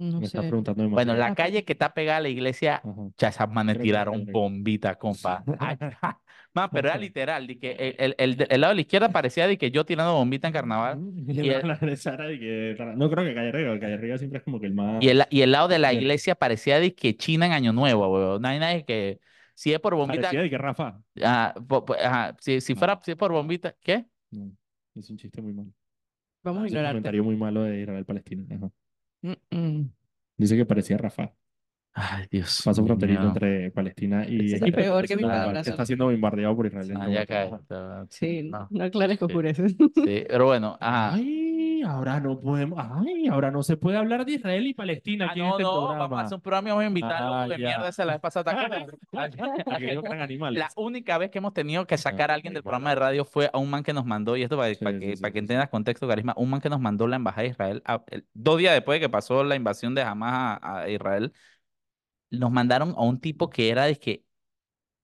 [0.01, 0.49] No Me estás sé.
[0.49, 2.83] preguntando Bueno, la calle que está pegada a la iglesia,
[3.19, 5.45] esas manes tiraron bombita, compa.
[5.59, 6.21] Ay, ja.
[6.53, 9.57] Man, pero era literal, de que el, el, el lado de la izquierda parecía de
[9.59, 10.99] que yo tirando bombita en carnaval.
[11.17, 13.79] Y que- No creo que calle arriba.
[13.79, 15.03] Calle arriba siempre es como que el más.
[15.03, 18.09] Y el, y el lado de la iglesia parecía de que China en Año Nuevo,
[18.09, 18.43] weón.
[18.43, 19.21] No hay nadie que.
[19.55, 20.23] Si es por bombita.
[20.23, 20.99] Parecía de que Rafa.
[21.23, 23.77] ah, po- po- ajá, si, si fuera si es por bombita.
[23.81, 24.07] ¿Qué?
[24.31, 24.51] No,
[24.95, 25.71] es un chiste muy malo.
[26.43, 28.45] Vamos a Es un comentario muy malo de Israel Palestina.
[28.57, 28.71] Ajá.
[29.23, 29.91] Mm, mm.
[30.37, 31.35] Dice que parecía Rafa.
[31.93, 32.63] Ay, Dios.
[32.65, 33.29] Paso fronterizo mío.
[33.31, 34.81] entre Palestina y Ese es Egipto.
[34.81, 35.71] peor que mi Está- corazón.
[35.73, 36.91] Está siendo bombardeado por Israel.
[36.93, 37.27] en Ah, ya momento.
[37.27, 37.47] cae.
[37.61, 38.69] Está- Sí, no.
[38.71, 39.33] no aclares que Sí.
[39.33, 39.73] oscureces.
[39.77, 41.15] Sí, pero bueno, ajá.
[41.15, 42.79] Ay, ahora no podemos.
[42.79, 45.63] Ay, ahora no se puede hablar de Israel y Palestina Ah, aquí en no, este
[45.65, 45.99] no, programa.
[46.07, 47.57] vamos a hacer un programa y vamos a invitar Ah, de ya.
[47.59, 48.45] mierda esa la vez pasada.
[48.45, 49.65] ¿te acuerdas?
[49.67, 50.59] Aquellos gran animales.
[50.61, 53.51] La única vez que hemos tenido que sacar a alguien del programa de radio fue
[53.53, 55.33] a un man que nos mandó, y esto para, Sí, para sí, que, sí, para
[55.33, 55.45] que sí, sí.
[55.45, 58.59] entiendas contexto, Carisma, un man que nos mandó la embajada de Israel, a- el- dos
[58.59, 61.33] días después de que pasó la invasión de Hamas a, a Israel,
[62.31, 64.25] nos mandaron a un tipo que era de que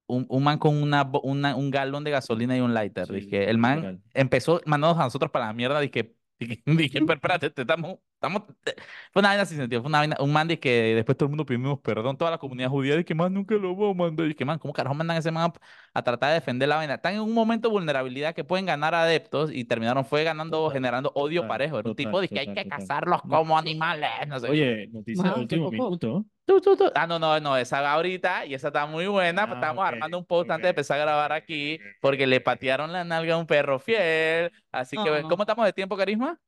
[0.07, 3.09] un, un man con una, bo- una- un galón de gasolina y un lighter.
[3.09, 5.81] Sí, dizque el man empezó mandándonos a nosotros para la mierda.
[5.81, 8.43] Dije, dije, dije, pero espérate, te estamos, estamos.
[8.63, 8.77] te-".
[9.13, 9.83] Fue una vaina sin sentido.
[9.83, 12.39] Fue una vaina, un man de que después todo el mundo pidiendo perdón, toda la
[12.39, 14.35] comunidad judía, de que man nunca lo voy a mandar.
[14.35, 16.95] Que man, ¿cómo carajo mandan a ese man a, a tratar de defender la vaina?
[16.95, 20.73] Están en un momento de vulnerabilidad que pueden ganar adeptos y terminaron fue ganando, Total,
[20.75, 21.79] generando odio total, parejo.
[21.79, 22.69] Era un total, tipo de que hay total, que total.
[22.69, 24.11] cazarlos como animales.
[24.29, 24.49] No sé.
[24.49, 26.27] Oye, noticia último minuto.
[26.47, 26.91] Tú, tú, tú.
[26.95, 29.43] Ah, no, no, no, esa va ahorita y esa está muy buena.
[29.47, 32.41] pues Ah, estábamos ok, armando un post antes de empezar a grabar aquí porque le
[32.41, 34.53] patearon la nalga a un perro fiel.
[34.71, 35.23] Así que.
[35.23, 36.39] ¿cómo estamos de tiempo, Carisma?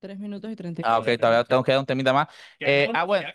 [0.00, 2.28] Tres minutos y treinta y Ah, ok, todavía tengo que dar un temita más.
[2.60, 3.28] Eh, no, ah, no, bueno.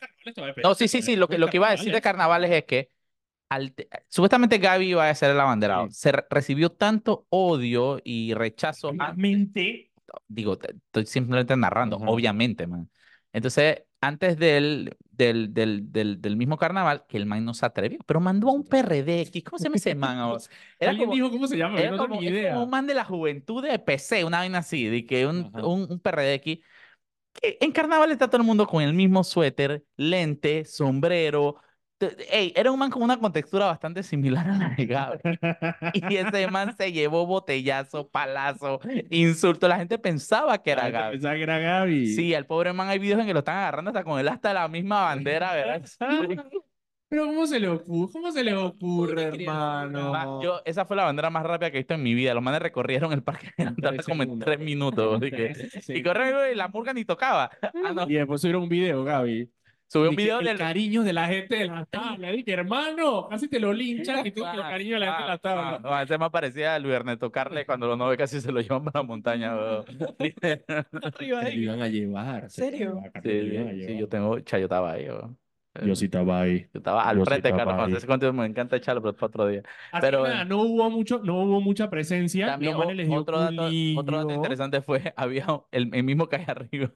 [0.63, 2.89] No, sí, sí, sí, lo que, lo que iba a decir de carnavales es que
[3.49, 5.87] al te- supuestamente Gaby iba a ser el abanderado.
[5.87, 5.93] Sí.
[5.93, 8.87] Se re- recibió tanto odio y rechazo.
[8.87, 9.91] a- Obviamente.
[10.27, 12.89] digo, estoy simplemente narrando, obviamente, man.
[13.33, 17.99] Entonces, antes del, del, del, del, del mismo carnaval, que el man no se atrevió,
[18.05, 19.29] pero mandó a un PRD.
[19.31, 20.43] ¿qué- ¿Cómo se llama ese man ahora?
[20.79, 21.79] Era ¿Alguien como, dijo cómo se llama?
[21.79, 22.53] Era no tengo como, ni es idea.
[22.53, 25.87] como un man de la juventud de PC, una vaina así, de que un, un,
[25.91, 26.61] un PRD aquí.
[27.33, 31.57] Que en carnaval está todo el mundo con el mismo suéter, lente, sombrero.
[32.29, 35.19] Ey, era un man con una contextura bastante similar a la de Gaby.
[36.09, 39.67] Y ese man se llevó botellazo, palazo, insulto.
[39.67, 41.11] La gente pensaba que era Gaby.
[41.13, 42.07] Pensaba que era Gaby.
[42.13, 44.53] Sí, al pobre man hay videos en que lo están agarrando hasta con él hasta
[44.53, 45.81] la misma bandera, ¿verdad?
[47.09, 48.11] Pero ¿cómo se le ocurre?
[48.11, 50.11] ¿Cómo se le ocurre, hermano?
[50.11, 52.33] Ma- Yo, esa fue la bandera más rápida que he visto en mi vida.
[52.33, 55.21] Los manes recorrieron el parque de En Antártida tres como en tres minutos.
[55.21, 55.93] así que- Sí.
[55.97, 57.51] Y corrieron y la murga ni tocaba.
[57.61, 58.09] Ah, no.
[58.09, 59.47] Y después subieron un video, Gaby.
[59.93, 60.57] Subió un que video el del...
[60.57, 62.31] cariño de la gente de las tablas.
[62.31, 65.81] Dije, hermano, casi te lo linchan y tú el cariño de la gente de tablas.
[65.83, 68.59] Ah, ah, ese más parecía a Luis Ernesto Carles cuando los nove casi se lo
[68.59, 69.53] llevan para la montaña.
[71.03, 72.43] Arriba lo iban a llevar.
[72.43, 73.03] lo ¿Serio?
[73.21, 74.39] Sí, lo yo tengo...
[74.39, 75.07] Yo estaba ahí.
[75.85, 76.67] Yo sí estaba ahí.
[76.73, 77.97] Yo estaba al yo sí frente, estaba Carlos.
[77.97, 79.61] Ese contenido me encanta echarlo, pero para otro día.
[79.91, 82.47] Así Pero, que nada, no hubo mucho, no hubo mucha presencia.
[82.47, 86.91] También otro, dato, otro dato interesante fue, había el, el mismo calle arriba.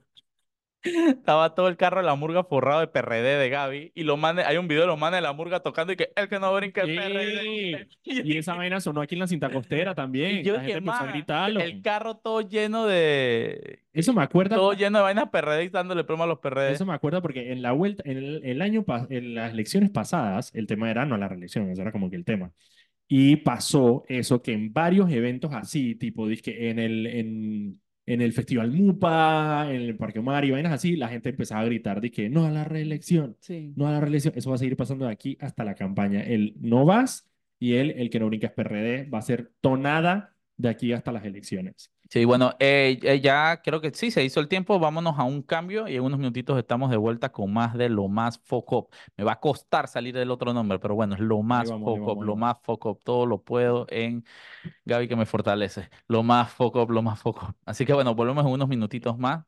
[0.82, 4.46] Estaba todo el carro de la murga forrado de PRD de Gaby y los manes,
[4.46, 6.54] hay un video de los manes de la murga tocando y que el que no
[6.54, 7.88] brinca el PRD.
[8.04, 10.38] Y esa vaina sonó aquí en la cinta costera también.
[10.38, 11.60] Y yo la dije, gente a "Ma, gritarlo.
[11.60, 14.56] el carro todo lleno de Eso me acuerda.
[14.56, 16.72] todo lleno de vainas PRD y dándole promo a los PRD.
[16.72, 20.52] Eso me acuerda porque en la vuelta, en el, el año, en las elecciones pasadas,
[20.54, 22.52] el tema era no la reelección, eso era como que el tema.
[23.08, 27.80] Y pasó eso que en varios eventos así, tipo, dizque en el, en,
[28.12, 31.64] en el Festival Mupa, en el Parque Omar y vainas así, la gente empezaba a
[31.66, 33.72] gritar de que no a la reelección, Sí.
[33.76, 34.34] no a la reelección.
[34.36, 36.22] Eso va a seguir pasando de aquí hasta la campaña.
[36.22, 40.34] El no vas y el, el que no brinca es PRD, va a ser tonada
[40.58, 41.90] de aquí hasta las elecciones.
[42.10, 44.78] Sí, bueno, eh, eh, ya creo que sí, se hizo el tiempo.
[44.78, 48.08] Vámonos a un cambio y en unos minutitos estamos de vuelta con más de lo
[48.08, 48.92] más Focop.
[49.16, 52.36] Me va a costar salir del otro nombre, pero bueno, es lo más ahí lo
[52.36, 53.02] más Focop.
[53.04, 54.24] Todo lo puedo en
[54.84, 55.90] Gaby que me fortalece.
[56.08, 57.50] Lo más Focop, lo más Focop.
[57.64, 59.44] Así que bueno, volvemos en unos minutitos más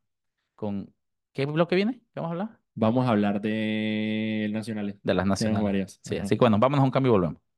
[0.55, 0.95] con...
[1.33, 2.01] ¿Qué bloque viene?
[2.13, 2.61] ¿Qué vamos a hablar?
[2.75, 4.97] Vamos a hablar de nacionales.
[5.03, 5.63] De las nacionales.
[5.63, 6.01] varias.
[6.03, 6.25] Sí, Ajá.
[6.25, 7.50] así que bueno, vámonos a un cambio y volvemos.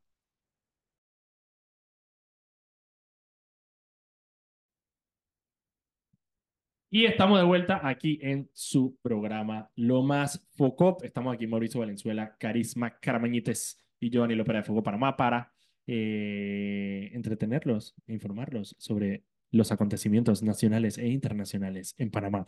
[6.94, 11.02] Y estamos de vuelta aquí en su programa Lo Más Focop.
[11.04, 15.50] Estamos aquí Mauricio Valenzuela, Carisma Caramañites y Giovanni López de Foco Panamá para
[15.86, 22.44] eh, entretenerlos e informarlos sobre los acontecimientos nacionales e internacionales en Panamá.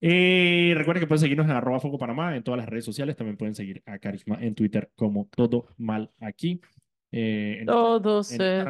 [0.00, 3.16] Eh, recuerden que pueden seguirnos en arroba Foco Panamá en todas las redes sociales.
[3.16, 6.58] También pueden seguir a Carisma en Twitter como Todo Mal Aquí.
[7.12, 8.64] Eh, en- Todo en se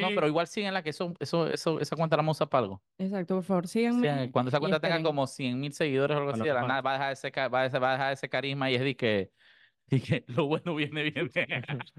[0.00, 2.64] No, pero igual síguenla que eso, eso, eso, esa cuenta la vamos a usar para
[2.64, 2.82] algo.
[2.98, 4.30] Exacto, por favor, Sí, síganme.
[4.30, 6.80] cuando esa cuenta tenga como 100 mil seguidores o algo la así, de la nada
[6.80, 8.96] va a dejar ese, va a dejar- va a dejar ese carisma y es de
[8.96, 9.32] que,
[9.90, 11.30] y que lo bueno viene bien.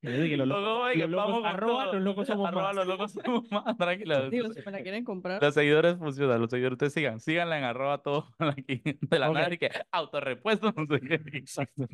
[0.00, 0.62] que los locos-
[0.96, 2.76] los arroba los locos somos Arroba más.
[2.76, 4.30] los locos somos más, tranquilo.
[4.30, 5.42] Digo, si me la quieren comprar.
[5.42, 9.34] Los seguidores funcionan, los seguidores ustedes sigan, síganla en arroba todo aquí de la Ok.
[9.34, 11.14] nada y que autorrepuesto, no sé qué.
[11.36, 11.86] Exacto.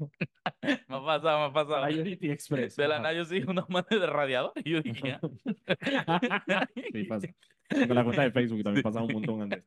[0.62, 1.84] Me ha pasado, me ha pasado.
[1.86, 2.76] Priority Express.
[2.76, 6.66] De la nada yo sigo unos manes de radiador y yo dije, ah.
[6.92, 7.28] Sí, pasa.
[7.70, 9.64] Con la cuenta de Facebook también pasa un montón antes.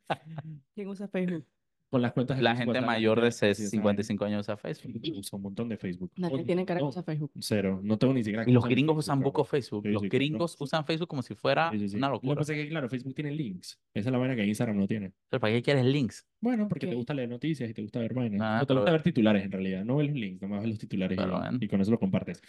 [0.75, 1.45] ¿Quién usa Facebook?
[1.89, 4.99] Con las cuentas de la gente mayor de gente- sí, esa 55 años usa Facebook.
[5.15, 6.11] Usa un montón de Facebook.
[6.17, 7.31] Nadie tiene cara que no, usa Facebook.
[7.39, 7.79] Cero.
[7.81, 8.43] No tengo ni siquiera.
[8.45, 9.85] Y los gringos usan poco Facebook.
[9.87, 12.35] Los gringos usan Facebook como si fuera una Lo que locura.
[12.35, 13.79] pasa es que, claro, Facebook tiene links.
[13.93, 15.13] Esa es la vaina que Instagram no tiene.
[15.29, 16.27] Pero ¿para qué quieres links?
[16.41, 18.41] Bueno, porque te gusta leer noticias y te gusta ver vainas.
[18.43, 19.85] Ah, o te gusta ver titulares en realidad.
[19.85, 21.17] No ves los links, nomás ves los titulares
[21.61, 22.41] y con eso lo compartes.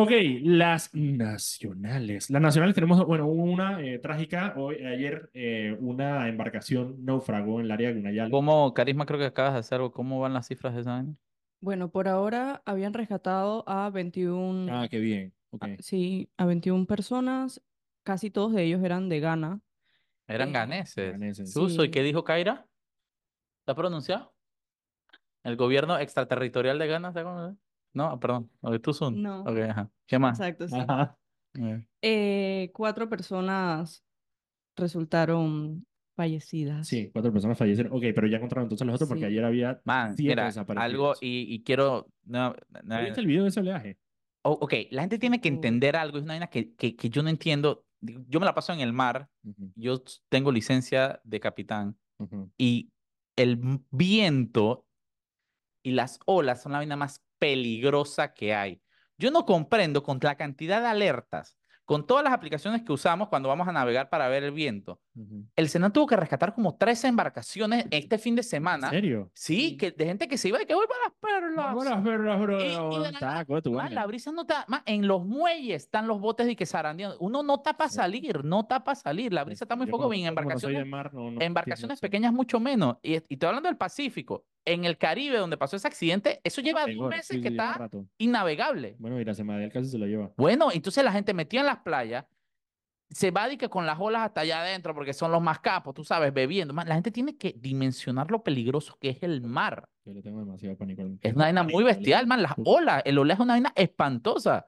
[0.00, 2.30] Ok, las nacionales.
[2.30, 4.54] Las nacionales tenemos, bueno, una eh, trágica.
[4.56, 8.30] Hoy, ayer eh, una embarcación naufragó en el área de Gunayala.
[8.30, 9.90] ¿Cómo, Carisma, creo que acabas de hacer algo?
[9.90, 11.14] ¿Cómo van las cifras de esa vaina?
[11.60, 15.34] Bueno, por ahora habían rescatado a 21, Ah, qué bien.
[15.50, 15.64] Ok.
[15.64, 17.60] a- sí, a 21 personas.
[18.04, 19.60] Casi todos de ellos eran de Ghana.
[20.28, 21.10] Eran Eh, ganeses.
[21.12, 21.52] ganeses.
[21.52, 21.90] Suso, ¿y Sí.
[21.90, 22.68] qué dijo Kaira?
[23.62, 24.32] ¿Está pronunciado?
[25.42, 27.08] ¿El gobierno extraterritorial de Ghana?
[27.08, 27.54] ¿está cómo es?
[27.98, 28.50] No, perdón.
[28.60, 29.20] ¿O tú son?
[29.20, 29.42] No.
[29.42, 29.90] Ok, ajá.
[30.06, 30.38] ¿Qué más?
[30.38, 30.76] Exacto, sí.
[30.78, 31.18] Ajá.
[31.54, 34.04] Eh, Eh, cuatro personas
[34.76, 35.84] resultaron
[36.16, 36.86] fallecidas.
[36.88, 37.92] Sí, cuatro personas fallecieron.
[37.92, 39.26] Ok, pero ya encontraron entonces los otros porque Sí.
[39.26, 40.84] ayer había Man, siete mira, desaparecidos.
[40.92, 42.08] algo y, y quiero...
[42.24, 43.98] No, no, ¿Viste el video de ese oleaje?
[44.42, 45.52] o- ok, la gente tiene que Oh.
[45.54, 46.18] entender algo.
[46.18, 47.84] Es una vaina que, que, que yo no entiendo.
[48.00, 49.28] Digo, Yo me la paso en el mar.
[49.44, 51.96] Ujú, Yo tengo licencia de capitán.
[52.20, 52.50] ujú.
[52.58, 52.90] y
[53.36, 54.84] el m- viento
[55.84, 58.80] y las olas son la vaina más peligrosa que hay.
[59.18, 63.48] Yo no comprendo con la cantidad de alertas, con todas las aplicaciones que usamos cuando
[63.48, 65.00] vamos a navegar para ver el viento.
[65.56, 68.90] El Senado tuvo que rescatar como tres embarcaciones este fin de ¿En semana.
[68.90, 69.30] serio?
[69.34, 71.74] Sí, que de gente que se iba de que voy para las perlas.
[71.74, 72.60] Buenas perras, bro.
[72.60, 74.00] Y- y de la nada, Taco de tu Man, vaina.
[74.02, 74.64] la brisa no está.
[74.68, 77.16] man, en los muelles están los botes de que zarandeando.
[77.18, 79.32] Uno no está para salir, no está para salir.
[79.32, 80.24] La brisa está muy Yo poco como- bien.
[80.26, 82.98] no Embarcaciones mar, no- no entiendo embarcaciones pequeñas mucho menos.
[83.02, 84.44] Y, y estoy hablando del Pacífico.
[84.72, 87.74] En el Caribe, donde pasó ese accidente, eso lleva dos Tengo- meses sí, que está
[87.74, 88.04] rato.
[88.18, 88.96] innavegable.
[88.98, 90.30] Bueno, y la Semadel casi se lo lleva.
[90.36, 92.26] Bueno, entonces la gente metida en las playas,
[93.10, 96.04] se va que con las olas hasta allá adentro, porque son los más capos, tú
[96.04, 96.74] sabes, bebiendo.
[96.74, 99.88] La gente tiene que dimensionar lo peligroso que es el mar.
[100.04, 101.02] Yo le tengo demasiado pánico.
[101.22, 102.42] Es una vaina muy bestial, man.
[102.42, 104.66] Las olas, el oleaje es una vaina espantosa.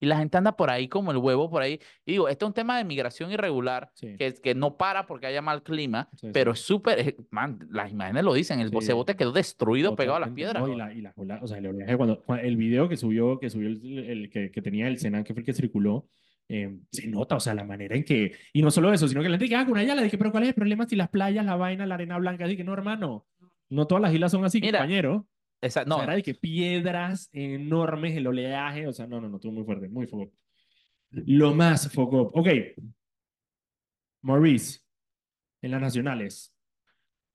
[0.00, 1.80] Y la gente anda por ahí como el huevo, por ahí.
[2.06, 4.14] Y digo, esto es un tema de migración irregular Sí.
[4.16, 6.30] que, que no para porque haya mal clima, Sí, sí.
[6.32, 8.92] pero es súper, es- man, las imágenes lo dicen, el Sí.
[8.92, 10.68] bote quedó destruido pegado a las Totalmente, piedras.
[10.68, 13.38] no, y, la, y olas, o sea, el oleaje cuando, cua- el video que subió,
[13.40, 16.08] que subió el, el que, que tenía el Senan, que fue el que circuló,
[16.48, 19.28] eh, se nota, o sea, la manera en que, y no solo eso, sino que
[19.28, 21.08] la gente dice, ah, con allá, le dije, pero ¿cuál es el problema si las
[21.10, 22.44] playas, la vaina, la arena blanca?
[22.46, 23.26] Así que no, hermano,
[23.68, 25.26] no todas las islas son así, Mira, compañero.
[25.60, 29.28] Esa- O no, sea, era de que piedras enormes, el oleaje, o sea, no, no,
[29.28, 30.32] no, estuvo muy fuerte, muy foco.
[31.10, 32.30] Lo más foco.
[32.34, 32.48] Ok.
[34.22, 34.80] Maurice,
[35.62, 36.54] en las nacionales,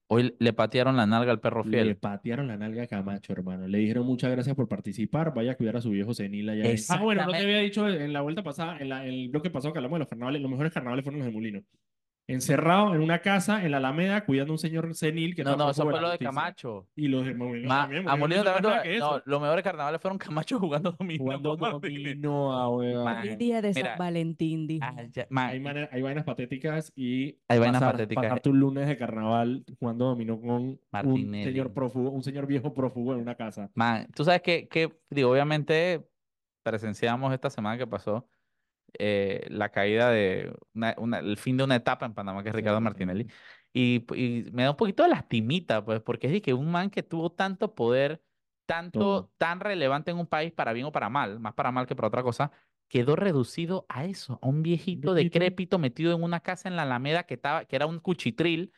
[0.08, 1.98] hoy le patearon la nalga al perro le fiel.
[1.98, 3.68] patearon la nalga a Camacho, hermano.
[3.68, 6.70] Le dijeron muchas gracias por participar, vaya a cuidar a su viejo senil allá.
[6.90, 9.50] Ah, bueno, no te había dicho en la vuelta pasada, en, la- en el bloque
[9.50, 11.62] pasado que hablamos de los carnavales, los mejores carnavales fueron los de Molino.
[12.26, 15.70] Encerrado en una casa en la Alameda cuidando a un señor senil que No, no,
[15.72, 16.18] eso fue lo de.
[16.18, 16.88] Camacho.
[16.96, 18.08] Y los de Molino Ma- también.
[18.08, 19.24] a Molino Molino hizo más también, nada lo- que no, eso.
[19.26, 23.04] los mejores carnavales fueron Camacho jugando dominó Jugando dominó a.
[23.04, 23.74] Man, El día de.
[23.74, 24.86] San Valentín, dijo.
[24.88, 28.24] Ah, ya- man, Hay, mane- hay vainas patéticas y Hay vainas pasar, patéticas.
[28.24, 31.44] pasar tu lunes de carnaval jugando dominó con un Martinelli.
[31.44, 33.70] señor prófugo, un señor viejo prófugo en una casa.
[33.76, 36.08] man, tú sabes que, que, digo, obviamente
[36.64, 38.26] presenciamos esta semana que pasó
[39.00, 42.56] eh, la caída de una- una- el fin de una etapa en Panamá, que es
[42.56, 43.28] Ricardo sí, Martinelli.
[43.74, 44.06] Y,
[44.52, 47.32] me da un poquito de lastimita, pues, porque es de que un man que tuvo
[47.32, 48.22] tanto poder,
[48.66, 51.96] tanto, tan relevante en un país, para bien o para mal, más para mal que
[51.96, 52.52] para otra cosa,
[52.88, 55.40] quedó reducido a eso, a un viejito viejito.
[55.40, 58.72] decrépito metido en una casa en la Alameda que, estaba, que era un cuchitril,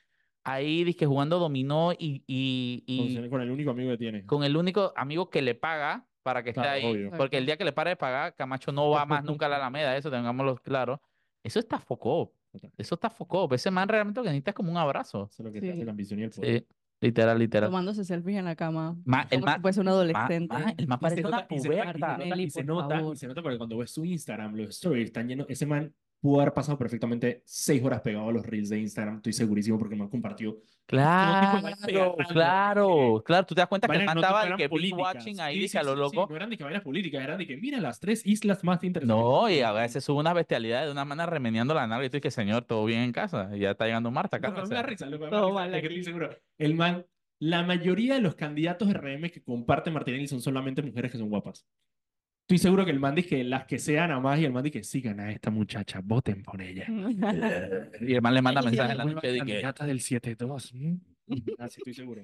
[0.45, 4.25] ahí dizque jugando dominó y, y, y con el único amigo que tiene.
[4.25, 6.83] con el único amigo que le paga para que esté ahí.
[6.83, 7.11] obvio.
[7.15, 9.57] Porque el día que le pare de pagar, Camacho no va más nunca a la
[9.57, 10.99] Alameda, eso tengámoslo claro.
[11.43, 12.33] Eso está foco.
[12.51, 12.71] Total.
[12.77, 13.47] Eso está foco.
[13.53, 15.29] Ese man realmente lo que necesita es como un abrazo.
[15.31, 15.67] Eso es lo que Sí.
[15.67, 16.61] te hace la ambición y el poder.
[16.61, 16.67] Sí,
[17.01, 17.69] literal, literal.
[17.69, 18.95] Tomándose selfies en la cama.
[19.05, 20.47] Ma- el Como si ma- fuese un Ma- adolescente.
[20.57, 22.07] ma- el man Y se parece una nota- y se nota- y se puberta.
[22.17, 25.27] nota- y se nota, y se nota porque cuando ves su Instagram, los stories están
[25.27, 25.45] llenos.
[25.47, 25.93] Ese man
[26.25, 29.93] pudo haber pasado perfectamente seis horas pegado a los reels de Instagram, estoy segurísimo, porque
[29.93, 30.57] el man compartió.
[30.88, 33.45] Claro, claro, claro.
[33.45, 35.77] Tú te das cuenta que man no de eran que watching ahí, Sí, dije sí,
[35.77, 36.27] a lo sí, sí, loco.
[36.31, 39.23] no eran de que vainas políticas, eran de que mira las tres islas más interesantes.
[39.23, 42.17] No, y a veces sube una bestialidad de una manera remeneando la nalga y tú
[42.17, 43.49] dices, señor, todo bien en casa.
[43.53, 44.49] Y ya está llegando Marta acá.
[44.49, 44.89] Lo que o me da sea.
[44.89, 46.29] risa, lo que me que seguro.
[46.57, 47.05] El man,
[47.39, 51.67] la mayoría de los candidatos RM que comparte Martinelli son solamente mujeres que son guapas.
[52.47, 54.63] Estoy seguro que el man dice que las que sean a más y el man
[54.63, 56.86] dice que sigan a esta muchacha, voten por ella.
[58.01, 60.71] Y el man le manda Dios, en la noche de que, candidata del 7-2.
[60.73, 60.95] ¿mm?
[61.60, 62.21] Así estoy seguro.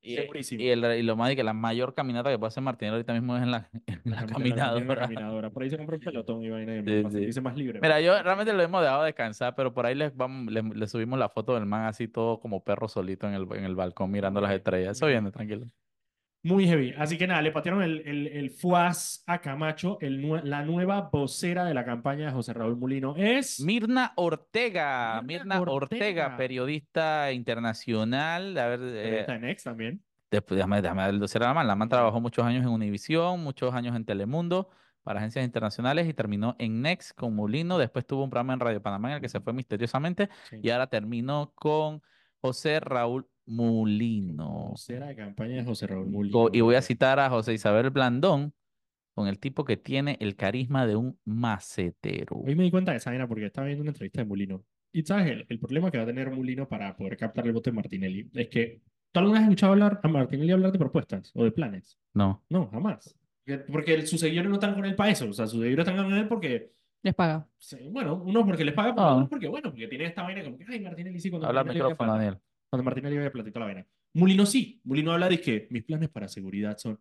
[0.00, 0.62] Y, Segurísimo.
[0.62, 3.14] y, el- y lo más de que la mayor caminata que puede hacer Martín ahorita
[3.14, 4.96] mismo es en la, en la La caminadora.
[5.00, 5.50] caminadora.
[5.50, 7.10] Por ahí se compra un pelotón y vaina y Sí, sí.
[7.10, 7.80] sentirse más libre.
[7.82, 11.18] Mira, yo realmente lo hemos dejado descansar, pero por ahí les vamos, le, le subimos
[11.18, 14.42] la foto del man así todo como perro solito en el, en el balcón mirando
[14.42, 14.98] las estrellas.
[14.98, 15.66] Eso viene, tranquilo.
[16.44, 16.94] Muy heavy.
[16.98, 19.96] Así que nada, le patearon el, el, el fuaz a Camacho.
[20.02, 23.60] El, la nueva vocera de la campaña de José Raúl Mulino es.
[23.60, 25.74] Mirna Ortega, Mirna Mirna Ortega,
[26.26, 26.36] Ortega.
[26.36, 28.56] periodista internacional.
[28.58, 30.04] A ver, eh, Periodista en Ex también.
[30.30, 31.66] Después, déjame, déjame decir la man.
[31.66, 34.68] La man trabajó muchos años en Univisión, muchos años en Telemundo,
[35.02, 37.78] para agencias internacionales y terminó en Next con Mulino.
[37.78, 40.58] Después tuvo un programa en Radio Panamá en el que se fue misteriosamente Sí.
[40.62, 42.02] y ahora terminó con
[42.40, 44.68] José Raúl Mulino.
[44.70, 46.48] Vocera de campaña de José Raúl Mulino.
[46.52, 48.52] Y voy a citar a José Isabel Blandón
[49.14, 52.36] con el tipo que tiene el carisma de un macetero.
[52.36, 54.64] Hoy me di cuenta de esa vaina porque estaba viendo una entrevista de Mulino.
[54.92, 57.70] Y sabes, el, el problema que va a tener Mulino para poder captar el voto
[57.70, 58.80] de Martinelli es que.
[59.12, 61.96] ¿Tú alguna vez has escuchado hablar a Martinelli hablar de propuestas o de planes?
[62.14, 62.44] No.
[62.48, 63.16] No, jamás.
[63.70, 65.28] Porque- sus seguidores no están con él para eso.
[65.28, 66.72] O sea, sus seguidores están con él porque.
[67.04, 67.46] Les paga.
[67.58, 69.14] sí, Bueno, unos porque les pagan, pero Ah.
[69.14, 71.66] otros porque, bueno, porque tiene esta vaina como que, ay, Martinelli sí, cuando Habla al
[71.68, 72.12] micrófono, plata".
[72.12, 72.38] Daniel.
[72.74, 73.86] Cuando Martinelli vaya platito la vaina.
[74.14, 74.80] Mulino sí.
[74.84, 77.00] Mulino habla de que mis planes para seguridad son.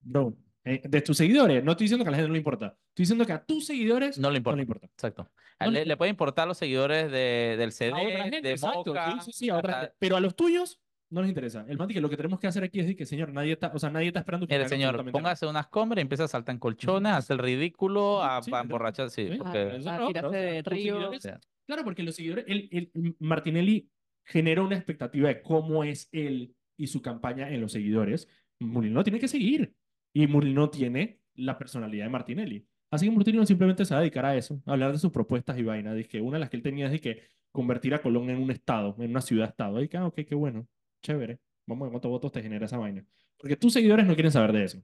[0.00, 1.62] Bro, eh, de tus seguidores.
[1.64, 2.66] No estoy diciendo que a la gente no le importa.
[2.88, 4.54] Estoy diciendo que a tus seguidores No le importa.
[4.54, 4.86] no le importa.
[4.86, 5.30] Exacto.
[5.58, 8.50] A No le le, puede importar los seguidores de, del CD, a otra gente, de
[8.50, 9.94] exacto, Moca, sí, sí, sí, a otra gente.
[9.98, 11.64] Pero a los tuyos no les interesa.
[11.68, 13.70] El dice que lo que tenemos que hacer aquí es decir que, señor, nadie está,
[13.72, 16.54] o sea, nadie está esperando que hagan señor, póngase unas combres y empieza a saltar
[16.54, 19.76] en colchones, a hacer el ridículo, a, Sí, a emborrachar, sí, porque...
[19.76, 20.96] Eso a no, tirarse de río.
[20.98, 23.88] seguidores- o sea, Claro, porque los seguidores, el, el- Martinelli
[24.24, 28.28] generó una expectativa de cómo es él y su campaña en los seguidores.
[28.58, 29.74] Mulino tiene que seguir.
[30.12, 32.66] Y Mulino tiene la personalidad de Martinelli.
[32.90, 35.58] Así que Mulino simplemente se va a dedicar a eso, a hablar de sus propuestas
[35.58, 35.94] y vaina.
[35.94, 38.38] Dice que una de las que él tenía es de que convertir a Colón en
[38.38, 39.82] un estado, en una ciudad-estado.
[39.82, 40.66] Y que, ah, ok, qué bueno,
[41.02, 41.40] chévere.
[41.66, 43.04] Vamos a ver cuántos votos te genera esa vaina.
[43.36, 44.82] Porque tus seguidores no quieren saber de eso.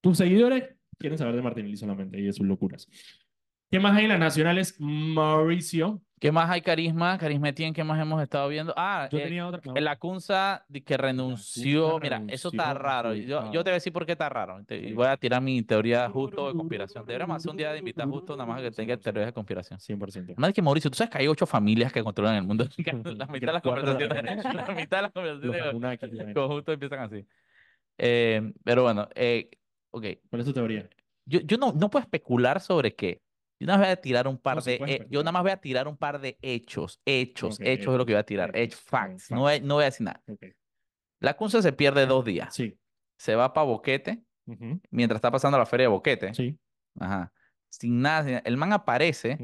[0.00, 2.88] Tus seguidores quieren saber de Martinelli solamente y de sus locuras.
[3.70, 4.74] ¿Qué más hay en las nacionales?
[4.80, 6.02] Mauricio.
[6.18, 7.16] ¿Qué más hay carisma?
[7.16, 8.74] Carisma Etienne, ¿qué más hemos estado viendo?
[8.76, 9.60] Ah, Yo eh, tenía otra.
[10.68, 12.00] de que renunció.
[12.00, 13.14] Mira, eso está raro.
[13.14, 14.62] Yo, yo te voy a decir por qué está raro.
[14.66, 17.06] Te- voy a tirar mi teoría justo de conspiración.
[17.06, 19.78] Deberíamos hacer un día de invitar justo nada más que tenga teorías de conspiración.
[19.78, 20.32] 100%.
[20.32, 22.64] Además de que Mauricio, tú sabes que hay ocho familias que controlan el mundo.
[23.16, 27.24] La mitad de las conversaciones, la mitad de las conversaciones la conjuntos empiezan así.
[27.98, 29.48] Eh, pero bueno, eh,
[29.90, 30.06] ok.
[30.28, 30.88] ¿Cuál es tu teoría?
[31.24, 33.22] Yo, yo no, no puedo especular sobre qué.
[33.60, 34.74] Yo nada más voy a tirar un par No, de.
[34.86, 37.00] eh, yo nada más voy a tirar un par de hechos.
[37.04, 37.60] Hechos.
[37.60, 38.50] Hechos es lo que voy a tirar.
[38.56, 39.30] hechos, Hechos, facts.
[39.30, 40.22] No voy, no voy a decir nada.
[41.20, 42.54] La Cunza se pierde dos días.
[42.54, 42.78] Sí.
[43.18, 44.24] Se va para Boquete
[44.90, 46.32] mientras está pasando la feria de Boquete.
[46.34, 46.58] Sí.
[46.98, 47.32] Ajá.
[47.68, 48.22] Sin nada.
[48.24, 48.42] sin nada.
[48.46, 49.38] El man aparece.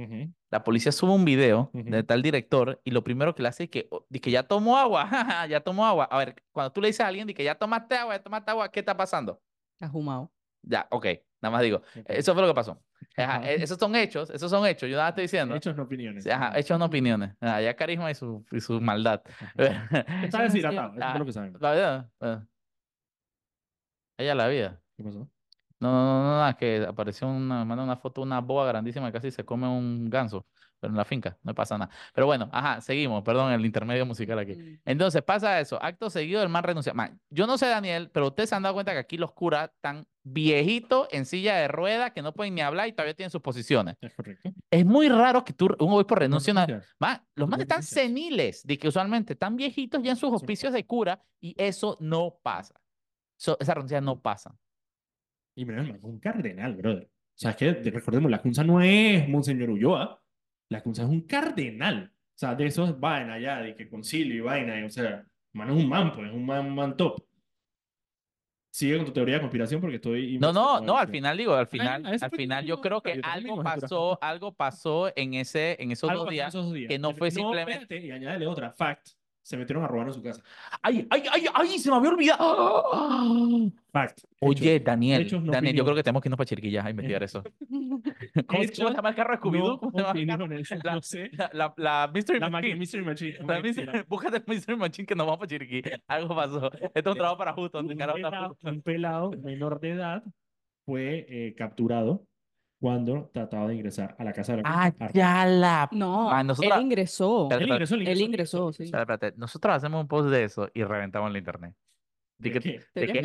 [0.51, 3.71] La policía sube un video de tal director y lo primero que le hace es
[3.71, 5.11] que, oh, dice que ya tomó agua,
[5.51, 6.05] ya tomó agua.
[6.05, 8.51] A ver, cuando tú le dices a alguien de que ya tomaste agua, ya tomaste
[8.51, 9.43] agua, ¿qué está pasando?
[9.81, 10.33] Ajumado.
[10.69, 11.07] Ya, ok,
[11.41, 11.81] nada más digo.
[12.07, 12.83] Eso fue lo que pasó.
[13.17, 15.55] Ajá, e- esos son hechos, esos son hechos, yo nada estoy diciendo.
[15.55, 16.27] Hechos no opiniones.
[16.27, 17.35] Ajá, hechos no opiniones.
[17.41, 19.23] Ajá, ya carisma y su, y su maldad.
[19.57, 20.95] Está deshidratado.
[20.97, 21.61] Eso es lo que sabemos.
[21.61, 22.11] La vida.
[22.21, 22.39] eh.
[24.19, 24.83] Ella la vida.
[24.97, 25.31] ¿Qué pasó?
[25.79, 29.13] No, no, no, no, no, que apareció una, manda una foto una boa grandísima que
[29.13, 30.47] casi se come un ganso,
[30.87, 31.91] pero en la finca, no pasa nada.
[32.15, 34.55] Pero bueno, ajá, seguimos, perdón, el intermedio musical aquí.
[34.55, 34.79] Mm.
[34.85, 36.95] Entonces pasa eso, acto seguido el man renuncia.
[36.95, 39.69] Man, yo no sé, Daniel, pero ustedes se han dado cuenta que aquí los curas
[39.75, 43.41] están viejitos en silla de ruedas que no pueden ni hablar y todavía tienen sus
[43.41, 43.97] posiciones.
[44.01, 44.49] Es correcto.
[44.71, 46.55] Es muy raro que tú, un obispo renuncie.
[46.55, 50.87] Ma, los manes están seniles, de que usualmente están viejitos ya en sus hospicios de
[50.87, 52.81] cura y eso no pasa.
[53.37, 54.57] So- esa renuncia no pasa.
[55.57, 57.05] Y es un cardenal, brother.
[57.37, 60.23] O sea, es que recordemos, la Cunza no es Monseñor Ulloa.
[60.69, 62.13] La Cunza es un cardenal.
[62.13, 64.79] O sea, de esos vaina allá, de que concilio y vaina.
[64.81, 67.23] y, o sea, mano es un man, pues, es un man, man top.
[68.71, 70.39] Sigue con tu teoría de conspiración porque estoy...
[70.39, 74.19] No, no, no, al final digo, al final, al final yo creo que algo pasó,
[74.21, 76.49] algo pasó en ese, en esos Algo dos pasó días.
[76.49, 76.89] esos dos días.
[76.91, 78.73] que no fue No, simplemente- espérate, y añádele otra.
[78.73, 79.09] Fact.
[79.47, 80.43] Se metieron a robar en su casa.
[80.83, 81.79] ¡Ay, ay, ay, ay!
[81.79, 83.71] Se me había olvidado.
[83.93, 84.23] Fact.
[84.41, 84.85] Oye, Hechos.
[84.85, 85.87] Daniel, Hechos, no Daniel, yo opinión.
[85.87, 87.45] creo que tenemos que irnos para Chiriquilla a investigar eso.
[87.71, 89.81] ¿Cómo, se- cómo Hechos, se llama el carro de Scooby-Doo?
[89.95, 90.85] No.
[90.85, 91.31] La- No sé.
[91.35, 92.75] La, la, la Mystery La Machine.
[92.75, 93.39] Mystery Machine.
[93.47, 95.83] La Mystery- Búscate el Mystery Machine que nos vamos para Chiriquí.
[96.09, 96.71] Algo pasó.
[96.73, 97.87] Esto es un trabajo para Houston.
[97.89, 100.25] un, pelado, un pelado menor de edad
[100.85, 102.27] fue eh, capturado
[102.87, 105.89] cuando trataba de ingresar a la casa de la Ah, ya la...
[105.91, 107.49] No, Ah, nosotros- él ingresó.
[107.51, 109.33] Él ingresó, él Él ingresó, ingresó, sí.
[109.37, 111.75] Nosotros hacemos un post de eso y reventamos el internet.
[112.39, 113.19] De ¿De que, de que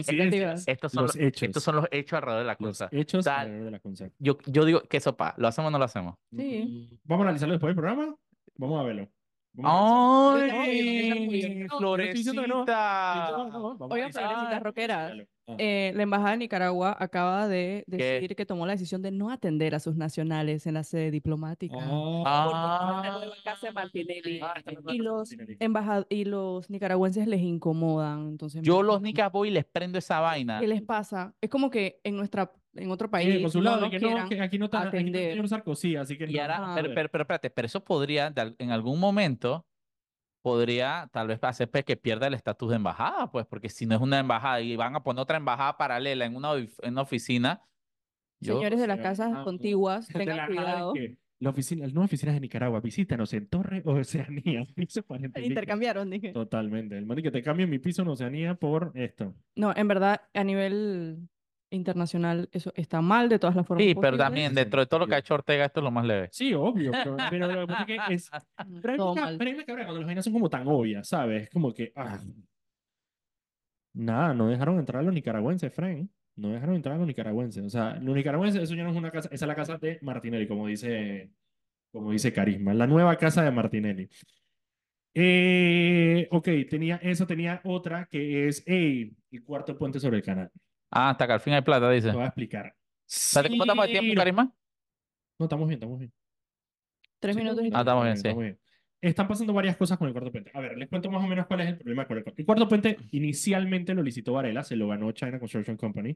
[0.65, 1.43] estos, son Los los, hechos.
[1.43, 2.89] estos son los hechos alrededor de la Los cosa.
[2.91, 4.09] hechos Tal- alrededor de la Cunza.
[4.17, 6.15] Yo, yo digo que eso pa, ¿lo hacemos o no lo hacemos?
[6.35, 6.89] Sí.
[6.91, 8.15] Mm, Vamos a analizarlo después del programa.
[8.55, 9.07] Vamos a verlo.
[9.63, 11.67] ¡Ay!
[11.77, 12.31] Florecita.
[12.39, 12.69] Oigan,
[13.51, 13.77] analizarlo.
[13.77, 15.13] florecitas rockeras.
[15.47, 15.55] Ah.
[15.57, 17.97] Eh, la Embajada de Nicaragua acaba de ¿Qué?
[17.97, 21.75] decir que tomó la decisión de no atender a sus nacionales en la sede diplomática.
[21.79, 23.01] Ah.
[23.03, 24.39] La nueva casa de Martinelli.
[24.41, 25.57] Ah, está Y los, Martinelli.
[25.59, 28.29] embajad y los nicaragüenses les incomodan.
[28.29, 30.59] Entonces, Yo los nicas voy y les prendo esa vaina.
[30.61, 31.33] ¿Qué les pasa?
[31.41, 34.19] Es como que en nuestra en otro país no consulado, nos que no, que aquí
[34.19, 35.31] no está, aquí no está el atender.
[35.31, 36.41] señor Sarkozy, así que Y no.
[36.41, 36.71] ahora, Ah.
[36.75, 39.65] pero, pero, pero espérate, pero eso podría, en algún momento,
[40.43, 43.95] podría tal vez hacer pues, que pierda el estatus de embajada, pues, porque si no
[43.95, 47.61] es una embajada y van a poner otra embajada paralela en una, en una oficina,
[48.39, 50.93] yo, Señores de las casas ah, contiguas, tengan la- cuidado.
[50.93, 54.65] que La oficina, las nuevas oficinas de Nicaragua, visítanos en Torre Oceanía.
[54.75, 55.47] piso 45.
[55.47, 56.31] Intercambiaron, dije.
[56.31, 56.97] Totalmente.
[56.97, 59.35] El man que te cambie mi piso en Oceanía por esto.
[59.55, 61.27] No, en verdad, a nivel
[61.71, 63.83] internacional, eso está mal de todas las formas.
[63.85, 66.05] sí, pero también dentro de todo lo que ha hecho Ortega, esto es lo más
[66.05, 66.29] leve.
[66.31, 66.91] Sí, obvio.
[66.91, 68.29] Pero, pero lo que pasa es que es.
[68.81, 69.37] Pero hay Todo una- mal.
[69.37, 71.43] pero hay una cabra cuando las vainas son como tan obvias, ¿sabes?
[71.43, 71.91] Es como que.
[71.95, 72.19] ah.
[73.93, 76.09] Nada, no dejaron entrar a los nicaragüenses, Frank.
[76.37, 77.65] No dejaron entrar a los nicaragüenses.
[77.65, 79.99] O sea, los nicaragüenses, eso ya no es una casa, esa es la casa de
[80.01, 81.29] Martinelli, como dice,
[81.91, 82.73] como dice Carisma.
[82.73, 84.07] La nueva casa de Martinelli.
[85.13, 90.49] Eh, ok, tenía, eso tenía otra que es ey, el cuarto puente sobre el canal.
[90.91, 92.09] Ah, hasta que al fin hay plata, dice.
[92.09, 92.75] Te voy a explicar.
[93.05, 94.31] ¿Sabes cómo estamos de tiempo, Sí,
[95.39, 96.13] no- estamos bien, estamos bien.
[97.19, 98.27] Tres Sí, minutos y Ah, estamos bien, sí.
[98.27, 98.59] estamos bien.
[99.01, 100.51] Están pasando varias cosas con el cuarto puente.
[100.53, 102.39] A ver, les cuento más o menos cuál es el problema con el cuarto.
[102.39, 106.15] El cuarto puente inicialmente lo licitó Varela, se lo ganó China Construction Company.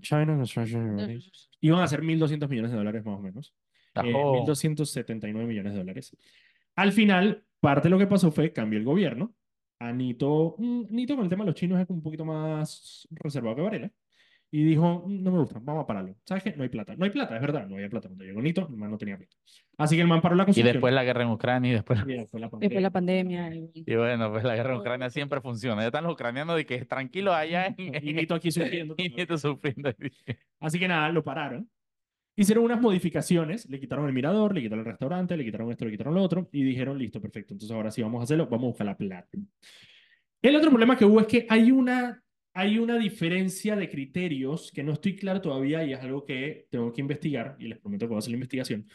[0.00, 1.18] China Construction Company.
[1.60, 3.54] Iban a ser 1.200 millones de dólares más o menos.
[3.94, 4.32] Eh, Ajo.
[4.44, 6.16] 1.279 millones de dólares.
[6.76, 9.34] Al final, parte de lo que pasó fue cambió el gobierno.
[9.88, 13.56] A Nito, mm, Nito con el tema de los chinos es un poquito más reservado
[13.56, 13.90] que Varela.
[14.54, 16.14] Y dijo, "Mm, no me gusta, vamos a pararlo.
[16.26, 16.54] ¿Sabes qué?
[16.54, 16.94] No hay plata.
[16.94, 18.08] No hay plata, es verdad, no había plata.
[18.08, 19.34] Cuando llegó Nito, el man no tenía plata.
[19.78, 20.74] Así que el man paró la Y construcción.
[20.74, 22.00] después la guerra en Ucrania y después...
[22.06, 23.44] Y después la Después la pandemia.
[23.48, 23.70] pandemia.
[23.74, 25.80] y- Y bueno, pues la guerra en Ucrania siempre funciona.
[25.80, 27.94] Ya están los ucranianos de que tranquilos allá en...
[28.06, 28.94] Y Nito aquí sufriendo.
[28.98, 29.90] y Nieto sufriendo.
[30.60, 31.68] Así que nada, lo pararon.
[32.34, 35.90] Hicieron unas modificaciones, le quitaron el mirador, le quitaron el restaurante, le quitaron esto, le
[35.90, 38.68] quitaron lo otro, y dijeron, listo, perfecto, entonces ahora sí vamos a hacerlo, vamos a
[38.68, 39.38] buscar la plata.
[40.40, 42.22] El otro problema que hubo es que hay una,
[42.54, 46.90] hay una diferencia de criterios que no estoy claro todavía y es algo que tengo
[46.92, 48.88] que investigar, y les prometo que voy a hacer la investigación,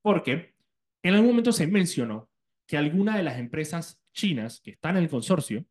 [0.00, 0.54] porque
[1.02, 2.30] en algún momento se mencionó
[2.66, 5.64] que alguna de las empresas chinas que están en el consorcio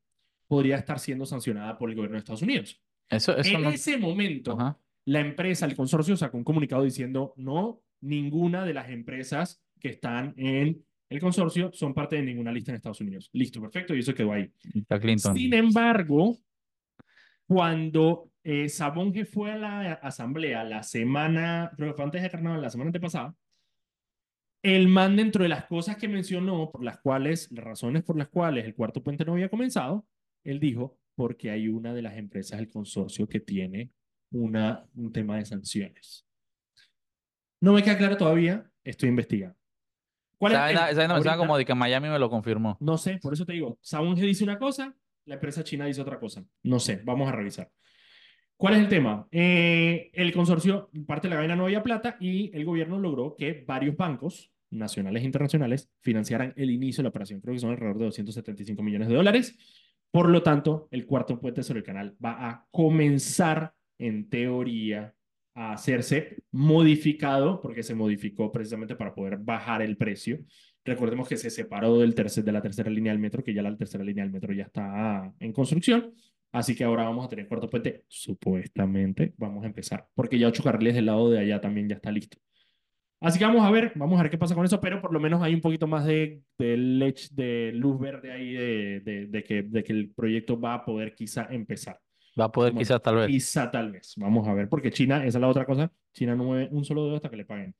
[0.45, 2.81] podría estar siendo sancionada por el gobierno de Estados Unidos.
[3.09, 3.69] Eso, eso en no...
[3.69, 4.77] ese momento, Ajá.
[5.05, 10.33] La empresa, el consorcio sacó un comunicado diciendo no, ninguna de las empresas que están
[10.37, 13.29] en el consorcio son parte de ninguna lista en Estados Unidos.
[13.33, 14.51] Listo, perfecto, y eso quedó ahí.
[14.73, 15.35] Está Clinton.
[15.35, 16.39] Sin embargo,
[17.45, 22.61] cuando eh, Sabonge fue a la asamblea la semana, creo que fue antes de carnaval,
[22.61, 23.35] la semana antepasada,
[24.63, 28.29] el man dentro de las cosas que mencionó, por las cuales, las razones por las
[28.29, 30.07] cuales el cuarto puente no había comenzado,
[30.43, 33.91] él dijo, porque hay una de las empresas del consorcio que tiene
[34.33, 36.27] una, un tema de sanciones.
[37.61, 39.57] No me queda claro todavía, estoy investigando.
[40.37, 42.77] ¿Cuál es Esa el vaina, esa vaina como de que Miami me lo confirmó.
[42.81, 44.93] no sé, por eso te digo, Sabonge dice una cosa,
[45.25, 46.43] la empresa china dice otra cosa.
[46.63, 47.71] No sé, vamos a revisar.
[48.57, 49.27] ¿Cuál es el tema?
[49.31, 53.63] Eh, el consorcio, parte de la vaina no había plata y el gobierno logró que
[53.65, 57.41] varios bancos, nacionales e internacionales, financiaran el inicio de la operación.
[57.41, 59.57] Creo que son alrededor de 275 millones de dólares.
[60.11, 63.73] Por lo tanto, el cuarto puente sobre el canal va a comenzar
[64.05, 65.13] en teoría,
[65.55, 70.39] a hacerse modificado, porque se modificó precisamente para poder bajar el precio.
[70.85, 73.75] Recordemos que se separó del tercer, de la tercera línea del metro, que ya la
[73.77, 76.13] tercera línea del metro ya está en construcción.
[76.51, 80.63] Así que ahora vamos a tener cuarto puente, supuestamente vamos a empezar, porque ya ocho
[80.63, 82.37] carriles del lado de allá también ya está listo.
[83.19, 85.19] Así que vamos a ver, vamos a ver qué pasa con eso, pero por lo
[85.19, 89.63] menos hay un poquito más de, de, de luz verde ahí de, de, de, que,
[89.63, 91.99] de que el proyecto va a poder quizá empezar.
[92.39, 93.27] Va a poder Bueno, quizás tal vez.
[93.27, 96.45] Quizá tal vez, vamos a ver, porque China, esa es la otra cosa, China no
[96.45, 97.75] mueve un solo dedo hasta que le paguen.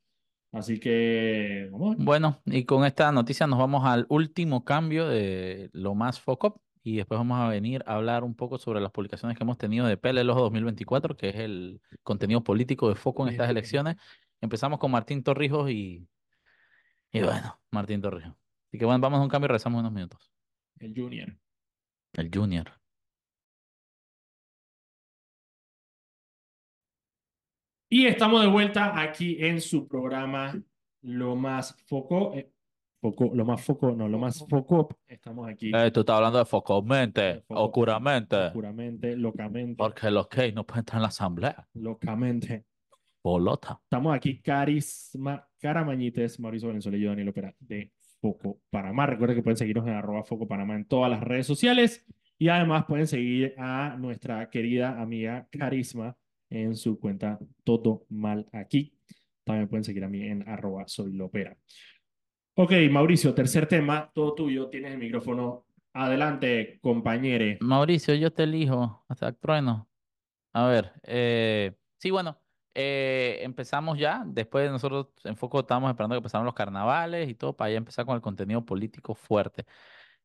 [0.52, 1.96] Así que, vamos.
[1.98, 6.98] Bueno, y con esta noticia nos vamos al último cambio de lo más Focop y
[6.98, 9.96] después vamos a venir a hablar un poco sobre las publicaciones que hemos tenido de
[10.30, 13.96] Ojo 2024, que es el contenido político de Foco en estas elecciones.
[14.42, 16.08] Empezamos con Martín Torrijos y,
[17.12, 18.36] y bueno, Martín Torrijos.
[18.68, 20.32] Así que bueno, vamos a un cambio y regresamos unos minutos.
[20.80, 21.36] El Junior.
[22.14, 22.83] El Junior.
[27.96, 30.60] Y estamos de vuelta aquí en su programa
[31.04, 32.34] Lo Más Foco.
[32.34, 32.50] eh,
[33.00, 34.90] foco lo más foco, no, lo más foco.
[35.06, 35.72] Estamos aquí.
[35.76, 40.66] Eh, tú estás hablando de Focomente, de foco, oscuramente, Oscuramente, locamente, porque los gays no
[40.66, 41.68] pueden estar en la asamblea.
[41.76, 42.66] locamente.
[43.24, 43.80] Bolota.
[43.84, 49.06] Estamos aquí, Carisma, Caramañites, Mauricio Valenzuela y yo, Daniel Opera, de Foco Panamá.
[49.06, 52.04] Recuerden que pueden seguirnos en arroba Foco Panamá en todas las redes sociales.
[52.40, 56.18] Y además pueden seguir a nuestra querida amiga Carisma
[56.54, 58.94] en su cuenta Todo Mal Aquí.
[59.44, 61.58] También pueden seguir a mí en arroba Soy Lopera.
[62.56, 64.70] Ok, Mauricio, tercer tema, todo tuyo.
[64.70, 65.66] Tienes el micrófono.
[65.94, 67.58] Adelante, compañere.
[67.62, 69.90] Mauricio, yo te elijo hasta el trueno.
[70.54, 72.40] A ver, eh, sí, bueno,
[72.76, 74.24] eh, empezamos ya.
[74.26, 77.78] Después de nosotros en Foco estábamos esperando que pasaran los carnavales y todo para ya
[77.78, 79.66] empezar con el contenido político fuerte.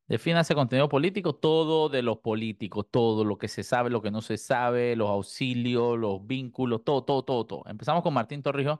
[0.09, 4.09] Defina ese contenido político, todo de lo político, todo lo que se sabe, lo que
[4.09, 7.63] no se sabe, los auxilios, los vínculos, todo, todo, todo, todo.
[7.67, 8.79] Empezamos con Martín Torrijos.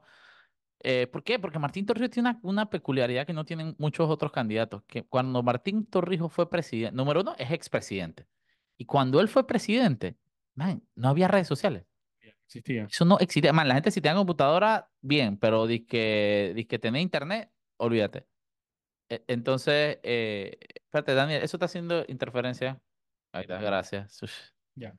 [0.81, 1.37] Eh, ¿por qué?
[1.37, 5.43] Porque Martín Torrijos tiene una, una peculiaridad que no tienen muchos otros candidatos, que cuando
[5.43, 8.25] Martín Torrijos fue presidente, número uno, es expresidente.
[8.75, 10.17] Y cuando él fue presidente,
[10.55, 11.85] man, no había redes sociales.
[12.47, 12.85] Existía.
[12.85, 13.53] Eso no existía.
[13.53, 18.25] Man, la gente si tenía computadora, bien, pero que que tenía internet, olvídate.
[19.09, 22.81] E- Entonces, eh, espérate, Daniel, ¿eso está haciendo interferencia?
[23.31, 24.19] Ahí está, gracias.
[24.75, 24.95] Ya.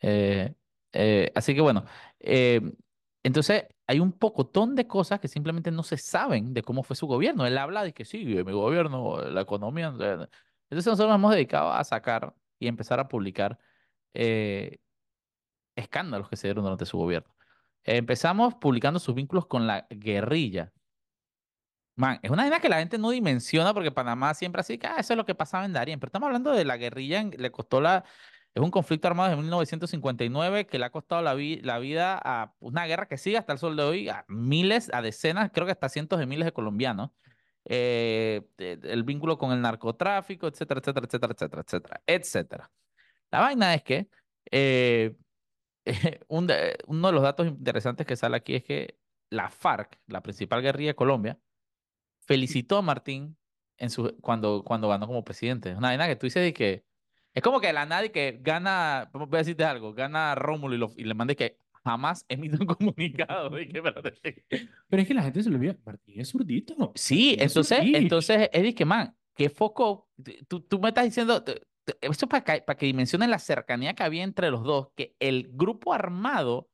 [0.00, 0.54] Eh,
[0.92, 1.84] eh, así que bueno,
[2.20, 2.60] eh,
[3.22, 7.06] entonces hay un pocotón de cosas que simplemente no se saben de cómo fue su
[7.06, 7.46] gobierno.
[7.46, 9.88] Él habla de que sí, mi gobierno, la economía.
[10.00, 10.12] eh,
[10.70, 13.58] Entonces nosotros nos hemos dedicado a sacar y empezar a publicar
[14.14, 14.78] eh,
[15.76, 17.34] escándalos que se dieron durante su gobierno.
[17.84, 20.72] Eh, empezamos publicando sus vínculos con la guerrilla.
[22.00, 24.96] Man, es una vaina que la gente no dimensiona porque Panamá siempre así que ah,
[24.98, 26.00] eso es lo que pasaba en Darien.
[26.00, 28.04] Pero estamos hablando de la guerrilla, le costó la.
[28.54, 32.54] Es un conflicto armado desde 1959 que le ha costado la, vi- la vida a
[32.58, 35.72] una guerra que sigue hasta el sol de hoy a miles, a decenas, creo que
[35.72, 37.10] hasta cientos de miles de colombianos.
[37.66, 42.72] Eh, el vínculo con el narcotráfico, etcétera, etcétera, etcétera, etcétera, etcétera, etcétera.
[43.30, 44.08] La vaina es que
[44.50, 45.14] eh,
[46.28, 46.48] un
[46.86, 48.98] uno de los datos interesantes que sale aquí es que
[49.30, 51.38] la FARC, la principal guerrilla de Colombia,
[52.30, 53.36] felicitó a Martín
[53.76, 55.74] en su, cuando, cuando ganó como presidente.
[55.74, 56.84] Una vaina que tú dices de que
[57.34, 60.78] es como que de la nadie que gana, voy a decirte algo, gana Rómulo y,
[60.78, 63.50] lo- y le mande que jamás emite un comunicado.
[63.50, 63.82] de que.
[64.88, 65.76] Pero es que la gente se lo olvida.
[65.84, 66.92] Martín es zurdito.
[66.94, 67.98] Sí, es entonces, zurdito.
[67.98, 70.08] entonces es que, man, qué foco,
[70.46, 71.42] tú, tú me estás diciendo,
[72.00, 75.48] esto para que, para que dimensionen la cercanía que había entre los dos, que el
[75.52, 76.69] grupo armado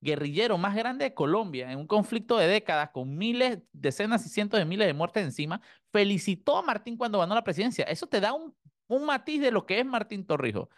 [0.00, 4.58] guerrillero más grande de Colombia, en un conflicto de décadas, con miles, decenas y cientos
[4.58, 5.60] de miles de muertes encima,
[5.92, 7.84] felicitó a Martín cuando ganó la presidencia.
[7.84, 8.54] Eso te da un,
[8.88, 10.68] un matiz de lo que es Martín Torrijos.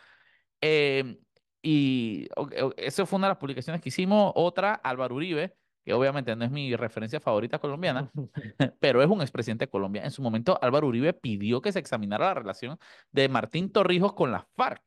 [0.60, 1.18] Eh,
[1.62, 2.28] y
[2.76, 4.32] eso fue una de las publicaciones que hicimos.
[4.34, 8.10] Otra, Álvaro Uribe, que obviamente no es mi referencia favorita colombiana,
[8.80, 10.04] pero es un expresidente de Colombia.
[10.04, 12.78] En su momento, Álvaro Uribe pidió que se examinara la relación
[13.12, 14.82] de Martín Torrijos con la FARC.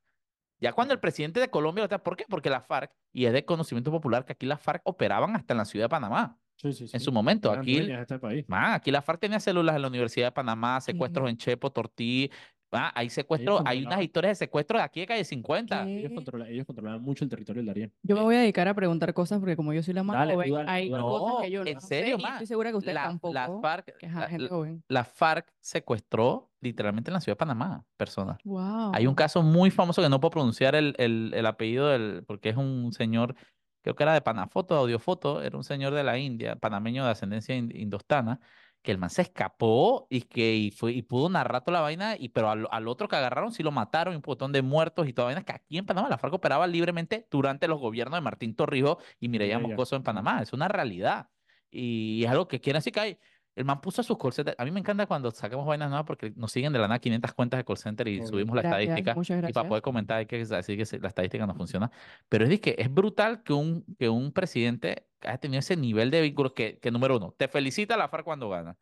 [0.64, 2.24] Ya cuando el presidente de Colombia, ¿por qué?
[2.30, 5.58] Porque la FARC, y es de conocimiento popular que aquí las FARC operaban hasta en
[5.58, 6.40] la ciudad de Panamá.
[6.56, 6.96] Sí, sí, sí.
[6.96, 8.46] En su momento, Eran aquí, este país.
[8.48, 12.32] man, aquí la FARC tenía células en la Universidad de Panamá, secuestros en Chepo, Tortí.
[12.74, 15.86] Ah, hay secuestros, hay unas historias de secuestros de aquí de calle 50.
[15.86, 16.00] ¿Qué?
[16.00, 17.94] Ellos, controla- ellos controlaban mucho el territorio del Darién.
[18.04, 20.34] Yo me voy a dedicar a preguntar cosas porque como yo soy la más Dale,
[20.34, 21.04] tú joven, dale, hay tú dale.
[21.04, 22.30] cosas que yo en no sé serio, y ma.
[22.30, 24.84] estoy segura que ustedes La, tampoco, la FARC, que es la- gente la- joven.
[24.88, 28.38] la FARC secuestró literalmente en la ciudad de Panamá, personas.
[28.44, 28.92] Wow.
[28.94, 32.50] Hay un caso muy famoso que no puedo pronunciar el, el, el apellido del, porque
[32.50, 33.36] es un señor,
[33.82, 37.56] creo que era de Panafoto, Audiofoto, era un señor de la India, panameño de ascendencia
[37.56, 38.40] in- indostana,
[38.84, 42.16] que el man se escapó y que y fue, y pudo narrar toda la vaina,
[42.18, 45.08] y, pero al, al otro que agarraron sí lo mataron, y un montón de muertos
[45.08, 48.22] y toda vaina, que aquí en Panamá la FARC operaba libremente durante los gobiernos de
[48.22, 50.04] Martín Torrijos y Mireya Moscoso en.
[50.04, 50.42] Panamá.
[50.42, 51.30] Es una realidad.
[51.72, 53.20] Y es algo que quieren así que hay.
[53.56, 54.58] El man puso a sus call centers.
[54.60, 57.34] A mí me encanta cuando sacamos vainas nuevas porque nos siguen de la nada 500
[57.34, 59.66] cuentas de call center y subimos la Gracias, estadística muchas y para gracias.
[59.70, 61.92] poder comentar hay que decir que la estadística no funciona.
[62.30, 66.10] Pero es de que es brutal que un, que un presidente haya tenido ese nivel
[66.12, 68.78] de vínculos que, que número uno, te felicita la FARC cuando gana.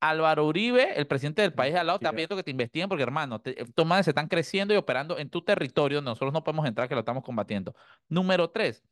[0.00, 2.16] Álvaro Uribe, el presidente del país de al lado, está Investiga.
[2.16, 5.30] pidiendo que te investiguen porque, hermano, te, estos manes se están creciendo y operando en
[5.30, 6.00] tu territorio.
[6.02, 7.74] Nosotros no podemos entrar, que lo estamos combatiendo.
[8.08, 8.82] Número tres,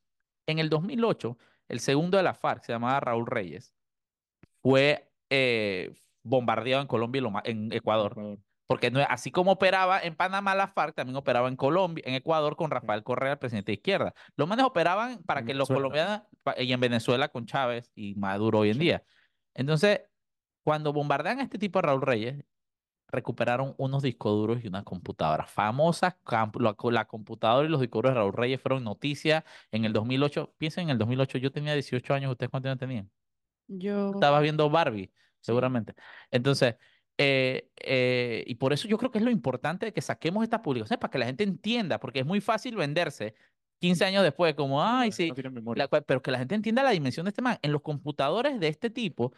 [0.47, 1.37] en el 2008,
[1.69, 3.75] el segundo de la FARC, se llamaba Raúl Reyes,
[4.63, 8.13] fue eh, bombardeado en Colombia y lo en Ecuador.
[8.13, 8.39] Ecuador.
[8.67, 12.55] Porque no, así como operaba en Panamá la FARC, también operaba en Colombia, en Ecuador
[12.55, 14.15] con Rafael Correa, el presidente de izquierda.
[14.37, 16.23] Los manes operaban para En que los colombianos,
[16.57, 18.81] y en Venezuela con Chávez y Maduro hoy en Sí.
[18.81, 19.05] día.
[19.55, 20.03] Entonces,
[20.63, 22.45] cuando bombardean a este tipo de Raúl Reyes,
[23.09, 26.15] recuperaron unos discos duros y unas computadoras famosas.
[26.91, 30.55] la computadora y los discos duros de Raúl Reyes fueron noticias en el 2008.
[30.59, 33.11] Piensen en el 2008, yo tenía 18 años, ¿ustedes cuántos años tenían?
[33.73, 35.95] Yo, estabas viendo Barbie, seguramente.
[36.31, 36.75] Entonces,
[37.19, 40.61] eh, eh, y por eso yo creo que es lo importante de que saquemos estas
[40.61, 43.35] publicaciones para que la gente entienda, porque es muy fácil venderse
[43.79, 45.33] 15 años después, como, ay, sí,
[45.77, 47.59] la pero que la gente entienda la dimensión de este man.
[47.63, 49.33] En los computadores de este tipo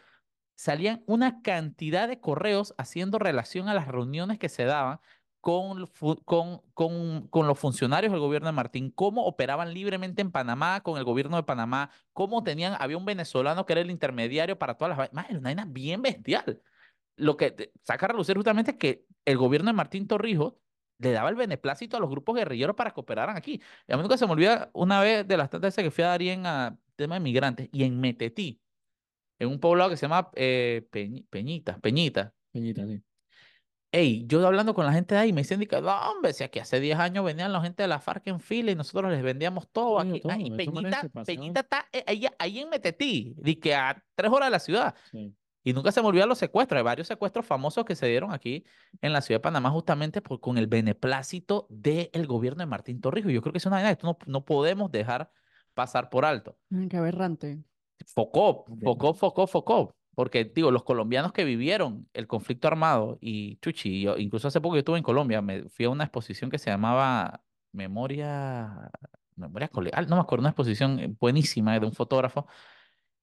[0.55, 4.99] salían una cantidad de correos haciendo relación a las reuniones que se daban
[5.43, 5.87] con,
[6.23, 10.97] con, con, con los funcionarios del gobierno de Martín, cómo operaban libremente en Panamá con
[10.97, 14.97] el gobierno de Panamá, cómo tenían, había un venezolano que era el intermediario para todas
[14.97, 15.31] las vainas.
[15.31, 16.61] Una vaina bien bestial.
[17.17, 20.53] Lo que saca a relucir justamente es que el gobierno de Martín Torrijos
[20.99, 23.61] le daba el beneplácito a los grupos guerrilleros para que operaran aquí.
[23.85, 26.07] Y a mí nunca se me olvida una vez de las tantas que fui a
[26.07, 28.61] Darien a tema de migrantes y en Metetí,
[29.39, 32.33] en un poblado que se llama eh, Peñ- Peñita, Peñita.
[32.53, 33.03] Peñita, sí.
[33.95, 36.57] Ey, yo hablando con la gente de ahí me dicen que, no, hombre, si aquí
[36.57, 39.69] hace 10 años venían la gente de la FARC en fila y nosotros les vendíamos
[39.71, 40.19] todo Sí, aquí.
[40.21, 41.09] todo, Ay, Peñita.
[41.23, 44.95] Peñita está eh, ahí, ahí en Metetí, de que a tres horas de la ciudad.
[45.11, 45.35] sí.
[45.65, 46.77] Y nunca se me olvidan los secuestros.
[46.77, 48.65] Hay varios secuestros famosos que se dieron aquí
[49.01, 53.31] en la ciudad de Panamá justamente por, con el beneplácito del gobierno de Martín Torrijos.
[53.31, 55.31] Yo creo que es una vaina que esto no, no podemos dejar
[55.73, 56.57] pasar por alto.
[56.69, 57.63] ay, qué aberrante.
[58.07, 59.95] Focó, focó, focó, focó.
[60.15, 64.75] Porque, digo, los colombianos que vivieron el conflicto armado y chuchi, yo, incluso hace poco
[64.75, 67.41] yo estuve en Colombia, me fui a una exposición que se llamaba
[67.71, 68.91] Memoria,
[69.35, 72.47] Memoria Colegial, no me acuerdo, una exposición eh, buenísima de un fotógrafo.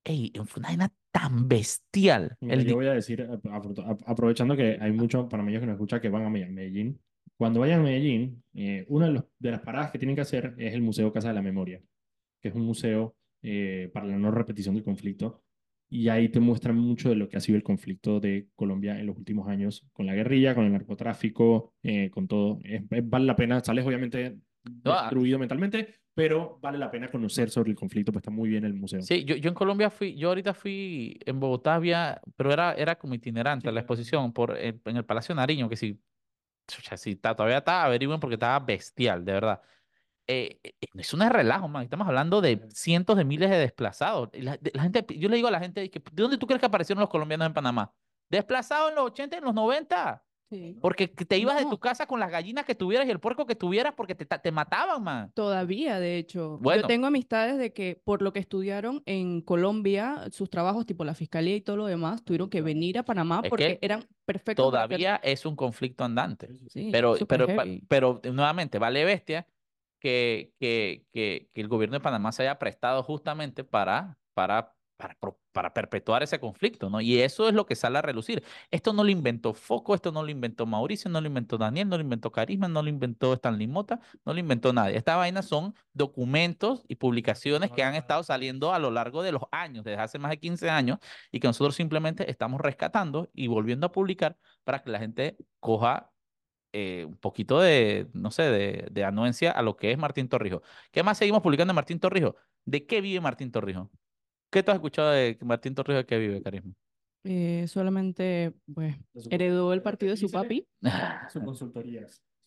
[0.03, 2.37] Ey, fue una vaina tan bestial.
[2.41, 5.67] Mira, El yo voy a decir, ap- apro- ap- aprovechando que hay muchos panameños que
[5.67, 7.01] nos escuchan que van a Me- Medellín.
[7.37, 10.55] Cuando vayan a Medellín, eh, una de, los- de las paradas que tienen que hacer
[10.59, 11.81] es el Museo Casa de la Memoria,
[12.41, 15.43] que es un museo eh, para la no repetición del conflicto.
[15.93, 19.07] Y ahí te muestran mucho de lo que ha sido el conflicto de Colombia en
[19.07, 22.61] los últimos años, con la guerrilla, con el narcotráfico, eh, con todo.
[22.63, 24.39] Es- es- vale la pena, sales obviamente
[24.85, 25.03] ah.
[25.03, 28.75] destruido mentalmente, pero vale la pena conocer sobre el conflicto, pues está muy bien el
[28.75, 29.03] museo.
[29.03, 32.97] Sí, yo, yo en Colombia fui, yo ahorita fui en Bogotá, había, pero era, era
[32.97, 36.01] como itinerante Sí, la exposición por, en, en el Palacio Nariño, que si,
[36.97, 39.61] si está, todavía está, averigüen porque estaba bestial, de verdad.
[40.31, 41.83] Eh, eh, es un relajo, man.
[41.83, 44.29] Estamos hablando de cientos de miles de desplazados.
[44.35, 46.67] La, de- la gente, yo le digo a la gente, ¿de dónde tú crees que
[46.67, 47.93] aparecieron los colombianos en Panamá?
[48.31, 50.25] Desplazados en los 80 y en los 90.
[50.51, 50.77] Sí.
[50.81, 53.47] Porque que te ibas de tu casa con las gallinas que tuvieras y el puerco
[53.47, 55.33] que tuvieras porque te, te mataban, man.
[55.33, 56.59] Todavía, de hecho.
[56.61, 56.83] Bueno.
[56.83, 61.15] Yo tengo amistades de que por lo que estudiaron en Colombia, sus trabajos tipo la
[61.15, 64.73] fiscalía y todo lo demás, tuvieron que venir a Panamá Es porque que eran perfectos.
[64.73, 66.49] para Todavía es un conflicto andante.
[66.69, 67.47] Sí, Pero, pero,
[67.87, 69.47] pero eh, nuevamente, vale bestia
[70.01, 75.17] que, que, que, que el gobierno de Panamá se haya prestado justamente para, para, para,
[75.53, 77.01] para perpetuar ese conflicto, ¿no?
[77.01, 78.43] Y eso es lo que sale a relucir.
[78.71, 81.97] Esto no lo inventó Foco, esto no lo inventó Mauricio, no lo inventó Daniel, no
[81.97, 84.97] lo inventó Carisma, no lo inventó Stanley Mota, no lo inventó nadie.
[84.97, 89.43] Esta vaina son documentos y publicaciones que han estado saliendo a lo largo de los
[89.53, 90.99] años, desde hace más de 15 años,
[91.31, 96.10] y que nosotros simplemente estamos rescatando y volviendo a publicar para que la gente coja
[96.73, 100.63] eh, un poquito de, no sé, de, de anuencia a lo que es Martín Torrijos.
[100.91, 102.35] ¿Qué más seguimos publicando de Martín Torrijos?
[102.65, 103.89] ¿De qué vive Martín Torrijos?
[104.51, 106.73] ¿Qué tú has escuchado de Martín Torrijos de qué vive, Carisma?
[107.25, 110.67] Eh, solamente, pues, su- heredó el partido de su papi.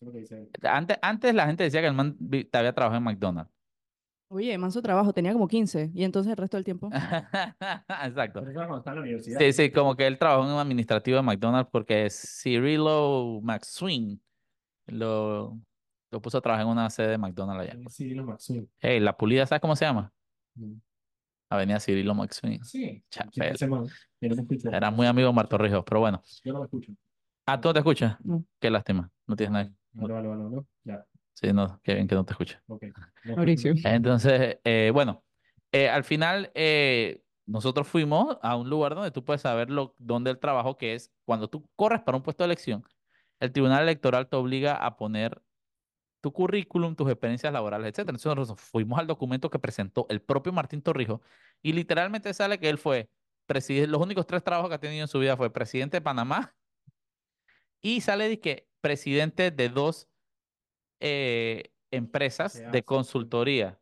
[0.00, 0.50] Dice él.
[0.62, 2.16] Antes, antes la gente decía que el man
[2.52, 3.50] había trabajado en McDonald's.
[4.28, 5.90] Oye, manso trabajo, tenía como 15.
[5.94, 6.90] Y entonces el resto del tiempo.
[8.04, 8.40] Exacto.
[8.40, 9.38] Pero eso era cuando estaba en la universidad.
[9.38, 14.20] Sí, sí, como que él trabajó en un administrativo de McDonald's porque Cirilo McSween
[14.86, 15.58] lo,
[16.10, 17.88] lo puso a trabajar en una sede de McDonald's allá.
[17.90, 18.68] Sí, lo Maxwell.
[18.80, 20.12] Hey, la pulida, ¿sabes cómo se llama?
[20.54, 20.74] Mm.
[21.50, 22.64] Avenida Cirilo Maxwin.
[22.64, 23.04] Sí.
[23.10, 23.56] Chapel.
[23.68, 23.86] No.
[24.72, 26.22] Era muy amigo de Marto Rijos, pero bueno.
[26.42, 26.92] Yo no me escucho.
[27.46, 28.16] Ah, ¿tú no te escuchas?
[28.24, 28.44] No.
[28.58, 29.10] Qué lástima.
[29.26, 29.72] No tienes nada.
[29.92, 30.66] Vale, vale, vale, no.
[30.82, 31.04] Ya,
[31.34, 32.58] Sí, no, qué bien que no te escuches.
[32.68, 32.84] ok.
[33.24, 33.74] No, Mauricio.
[33.84, 35.24] Entonces, eh, bueno,
[35.72, 40.30] eh, al final eh, nosotros fuimos a un lugar donde tú puedes saber lo, dónde
[40.30, 41.12] el trabajo que es.
[41.24, 42.84] Cuando tú corres para un puesto de elección,
[43.40, 45.42] el Tribunal Electoral te obliga a poner
[46.20, 48.16] tu currículum, tus experiencias laborales, etcétera.
[48.16, 51.20] Entonces nosotros fuimos al documento que presentó el propio Martín Torrijos
[51.60, 53.10] y literalmente sale que él fue
[53.46, 56.54] presidente, los únicos tres trabajos que ha tenido en su vida fue presidente de Panamá
[57.82, 60.08] y sale de que presidente de dos
[61.04, 63.78] eh, empresas de consultoría.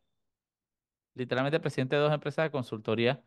[1.15, 3.23] Literalmente presidente de dos empresas de consultoría.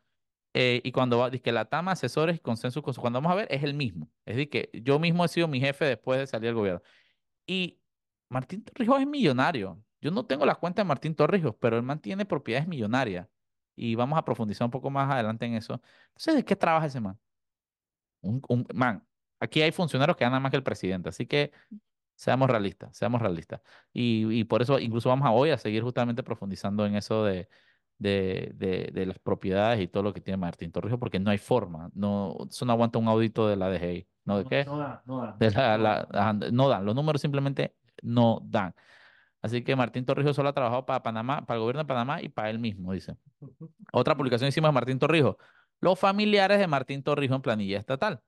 [0.54, 3.36] eh, y cuando va, dice que la TAMA, asesores y consensos, cons- cuando vamos a
[3.36, 4.10] ver, es el mismo.
[4.24, 6.82] Es decir, que yo mismo he sido mi jefe después de salir del gobierno.
[7.46, 7.78] Y
[8.30, 9.82] Martín Torrijos es millonario.
[10.00, 13.28] Yo no tengo la cuenta de Martín Torrijos, pero él mantiene propiedades millonarias.
[13.76, 15.80] Y vamos a profundizar un poco más adelante en eso.
[16.08, 17.18] Entonces, ¿de qué trabaja ese man?
[18.22, 19.06] Un, un- man,
[19.40, 21.52] aquí hay funcionarios que ganan más que el presidente, así que
[22.16, 23.60] seamos realistas, seamos realistas.
[23.92, 27.48] Y, y por eso incluso vamos a hoy a seguir justamente profundizando en eso de,
[27.98, 31.38] de, de, de las propiedades y todo lo que tiene Martín Torrijos, porque no hay
[31.38, 31.90] forma.
[31.94, 34.08] No, eso no aguanta un audito de la DGI.
[34.24, 34.64] ¿No de qué?
[34.64, 35.36] No da, no da.
[35.38, 36.20] de la- no la- da, no da.
[36.22, 38.74] ajá, no dan, los números simplemente no dan.
[39.42, 42.28] Así que Martín Torrijos solo ha trabajado para Panamá, para el gobierno de Panamá y
[42.28, 43.16] para él mismo, dice.
[43.92, 45.36] Otra publicación hicimos de Martín Torrijos.
[45.80, 48.20] Los familiares de Martín Torrijos en planilla estatal.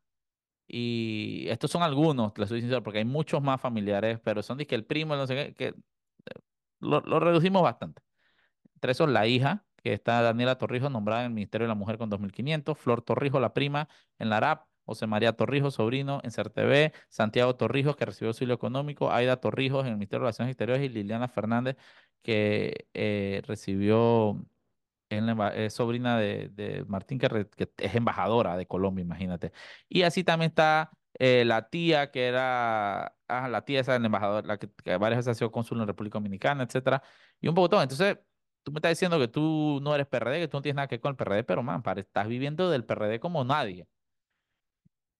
[0.69, 4.67] Y estos son algunos, les soy sincero, porque hay muchos más familiares, pero son de
[4.67, 5.75] que el primo, no sé qué, que eh,
[6.81, 8.03] lo, reducimos bastante.
[8.75, 11.99] Entre esos, la hija, que está Daniela Torrijos, nombrada en el Ministerio de la Mujer
[11.99, 13.89] con 2.500, Flor Torrijos, la prima,
[14.19, 19.11] en la ARAP, José María Torrijos, sobrino, en CERTV, Santiago Torrijos, que recibió auxilio económico,
[19.13, 21.77] Aida Torrijos, en el Ministerio de Relaciones Exteriores, y Liliana Fernández,
[22.23, 24.43] que eh, recibió,
[25.11, 27.49] es, sobrina de, de Martín, que,
[27.79, 29.53] es embajadora de Colombia, imagínate.
[29.89, 34.47] Y así también está eh, la tía, que era, ah, la tía esa del embajador,
[34.47, 37.03] la que, varias veces ha sido cónsul en República Dominicana, etcétera,
[37.41, 37.83] y un todo.
[37.83, 38.19] Entonces,
[38.63, 40.97] tú me estás diciendo que tú no eres PRD, que tú no tienes nada que
[40.97, 43.87] ver con el PRD, pero man, pare- estás viviendo del PRD como nadie.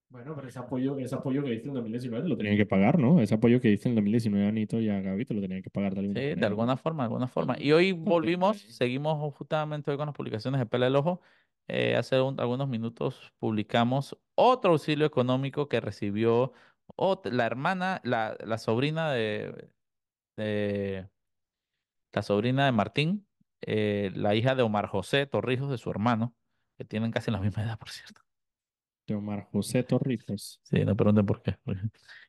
[0.09, 3.21] Bueno, pero ese apoyo, ese apoyo que diste en 2019 lo tenían que pagar, ¿no?
[3.21, 5.69] Ese apoyo que diste en 2019 a Anito y a Gaby te lo tenían que
[5.69, 7.55] pagar de alguna Sí, de alguna forma, de alguna forma.
[7.59, 11.21] Y hoy volvimos, seguimos justamente hoy con las publicaciones de Pela el Ojo.
[11.67, 16.53] Eh, hace un- algunos minutos publicamos otro auxilio económico que recibió
[17.25, 19.69] la hermana, la, la sobrina de,
[20.35, 21.07] de-
[22.13, 23.27] la sobrina de Martín,
[23.61, 26.33] eh, la hija de Omar José Torrijos, de su hermano,
[26.77, 28.21] que tienen casi la misma edad, por cierto.
[29.13, 30.59] De Omar José Torrijos.
[30.63, 31.55] Sí, no pregunten por qué.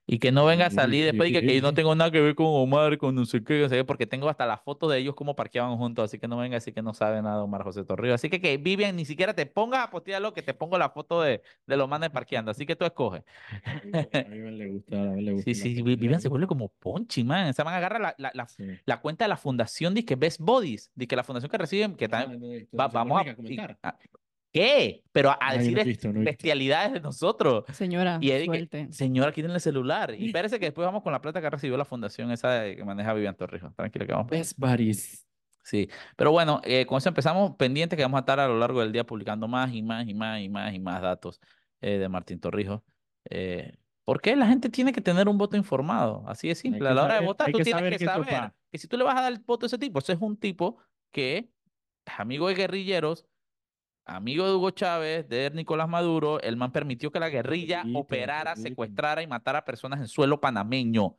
[0.06, 2.20] Y que no venga a salir después y que, que yo no tengo nada que
[2.20, 4.88] ver con Omar, con no sé qué, no sé qué, porque tengo hasta la foto
[4.88, 7.44] de ellos como parqueaban juntos, así que no venga a decir que no sabe nada
[7.44, 8.14] Omar José Torrijos.
[8.16, 11.22] Así que que Vivian ni siquiera te pongas a postearlo, que te pongo la foto
[11.22, 13.22] de, de los manes parqueando, así que tú escoges.
[14.12, 15.44] A Vivian le gusta, a le gusta.
[15.44, 15.82] Sí, sí.
[15.82, 17.46] Vivian se vuelve como Ponchi, man.
[17.46, 18.64] Esa man agarra la, la, la, Sí.
[18.86, 21.94] la cuenta de la fundación, dice que Best Bodies, dice que la fundación que reciben,
[21.94, 22.40] que Ah, también...
[22.40, 23.24] no va- vamos a...
[23.24, 23.78] pone comentar.
[23.80, 23.98] y- a-
[24.52, 25.04] ¿Qué?
[25.12, 27.64] Pero a decir no visto, bestialidades de nosotros.
[27.72, 30.14] Señora, Y Eddie que, señora, quítenle el celular.
[30.18, 32.84] Y espérese que después vamos con la plata que recibió la fundación esa de- que
[32.84, 33.74] maneja Vivian Torrijos.
[33.74, 34.28] Tranquilo que vamos.
[34.28, 35.26] Best Buddies.
[35.62, 38.80] Sí, pero bueno, eh, con eso empezamos pendiente que vamos a estar a lo largo
[38.80, 41.40] del día publicando más y más y más y más y más datos
[41.80, 42.80] eh, de Martín Torrijos.
[43.28, 43.74] Eh,
[44.04, 46.24] ¿por qué la gente tiene que tener un voto informado?
[46.26, 46.88] Así de simple.
[46.88, 49.04] A la hora de votar, tú que tienes saber que saber que si tú le
[49.04, 50.78] vas a dar el voto a ese tipo, ese es un tipo
[51.12, 51.36] que
[52.06, 53.26] es amigo de guerrilleros,
[54.04, 56.40] amigo de Hugo Chávez, de Nicolás Maduro.
[56.40, 61.16] El man permitió que la guerrilla operara, secuestrara y matara personas en suelo panameño.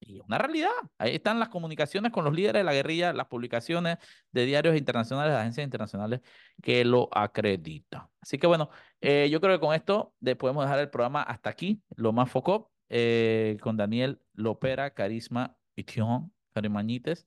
[0.00, 0.70] Y es una realidad.
[0.98, 3.96] Ahí están las comunicaciones con los líderes de la guerrilla, las publicaciones
[4.32, 6.20] de diarios internacionales, de agencias internacionales
[6.62, 8.08] que lo acreditan.
[8.20, 8.68] Así que bueno,
[9.00, 12.30] eh, yo creo que con esto de- podemos dejar el programa hasta aquí, lo más
[12.30, 17.26] foco, eh, con Daniel Lopera, Carisma y Tion Carimañites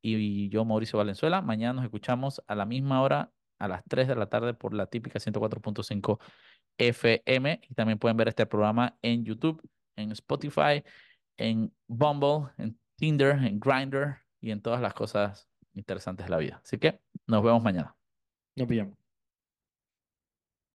[0.00, 1.42] y yo, Mauricio Valenzuela.
[1.42, 3.32] Mañana nos escuchamos a la misma hora,
[3.62, 6.18] a las 3 de la tarde, por la típica 104.5
[6.78, 7.60] FM.
[7.62, 9.62] Y también pueden ver este programa en YouTube,
[9.94, 10.82] en Spotify,
[11.36, 16.60] en Bumble, en Tinder, en Grindr y en todas las cosas interesantes de la vida.
[16.64, 17.94] Así que nos vemos mañana.
[18.56, 19.01] Nos pillamos.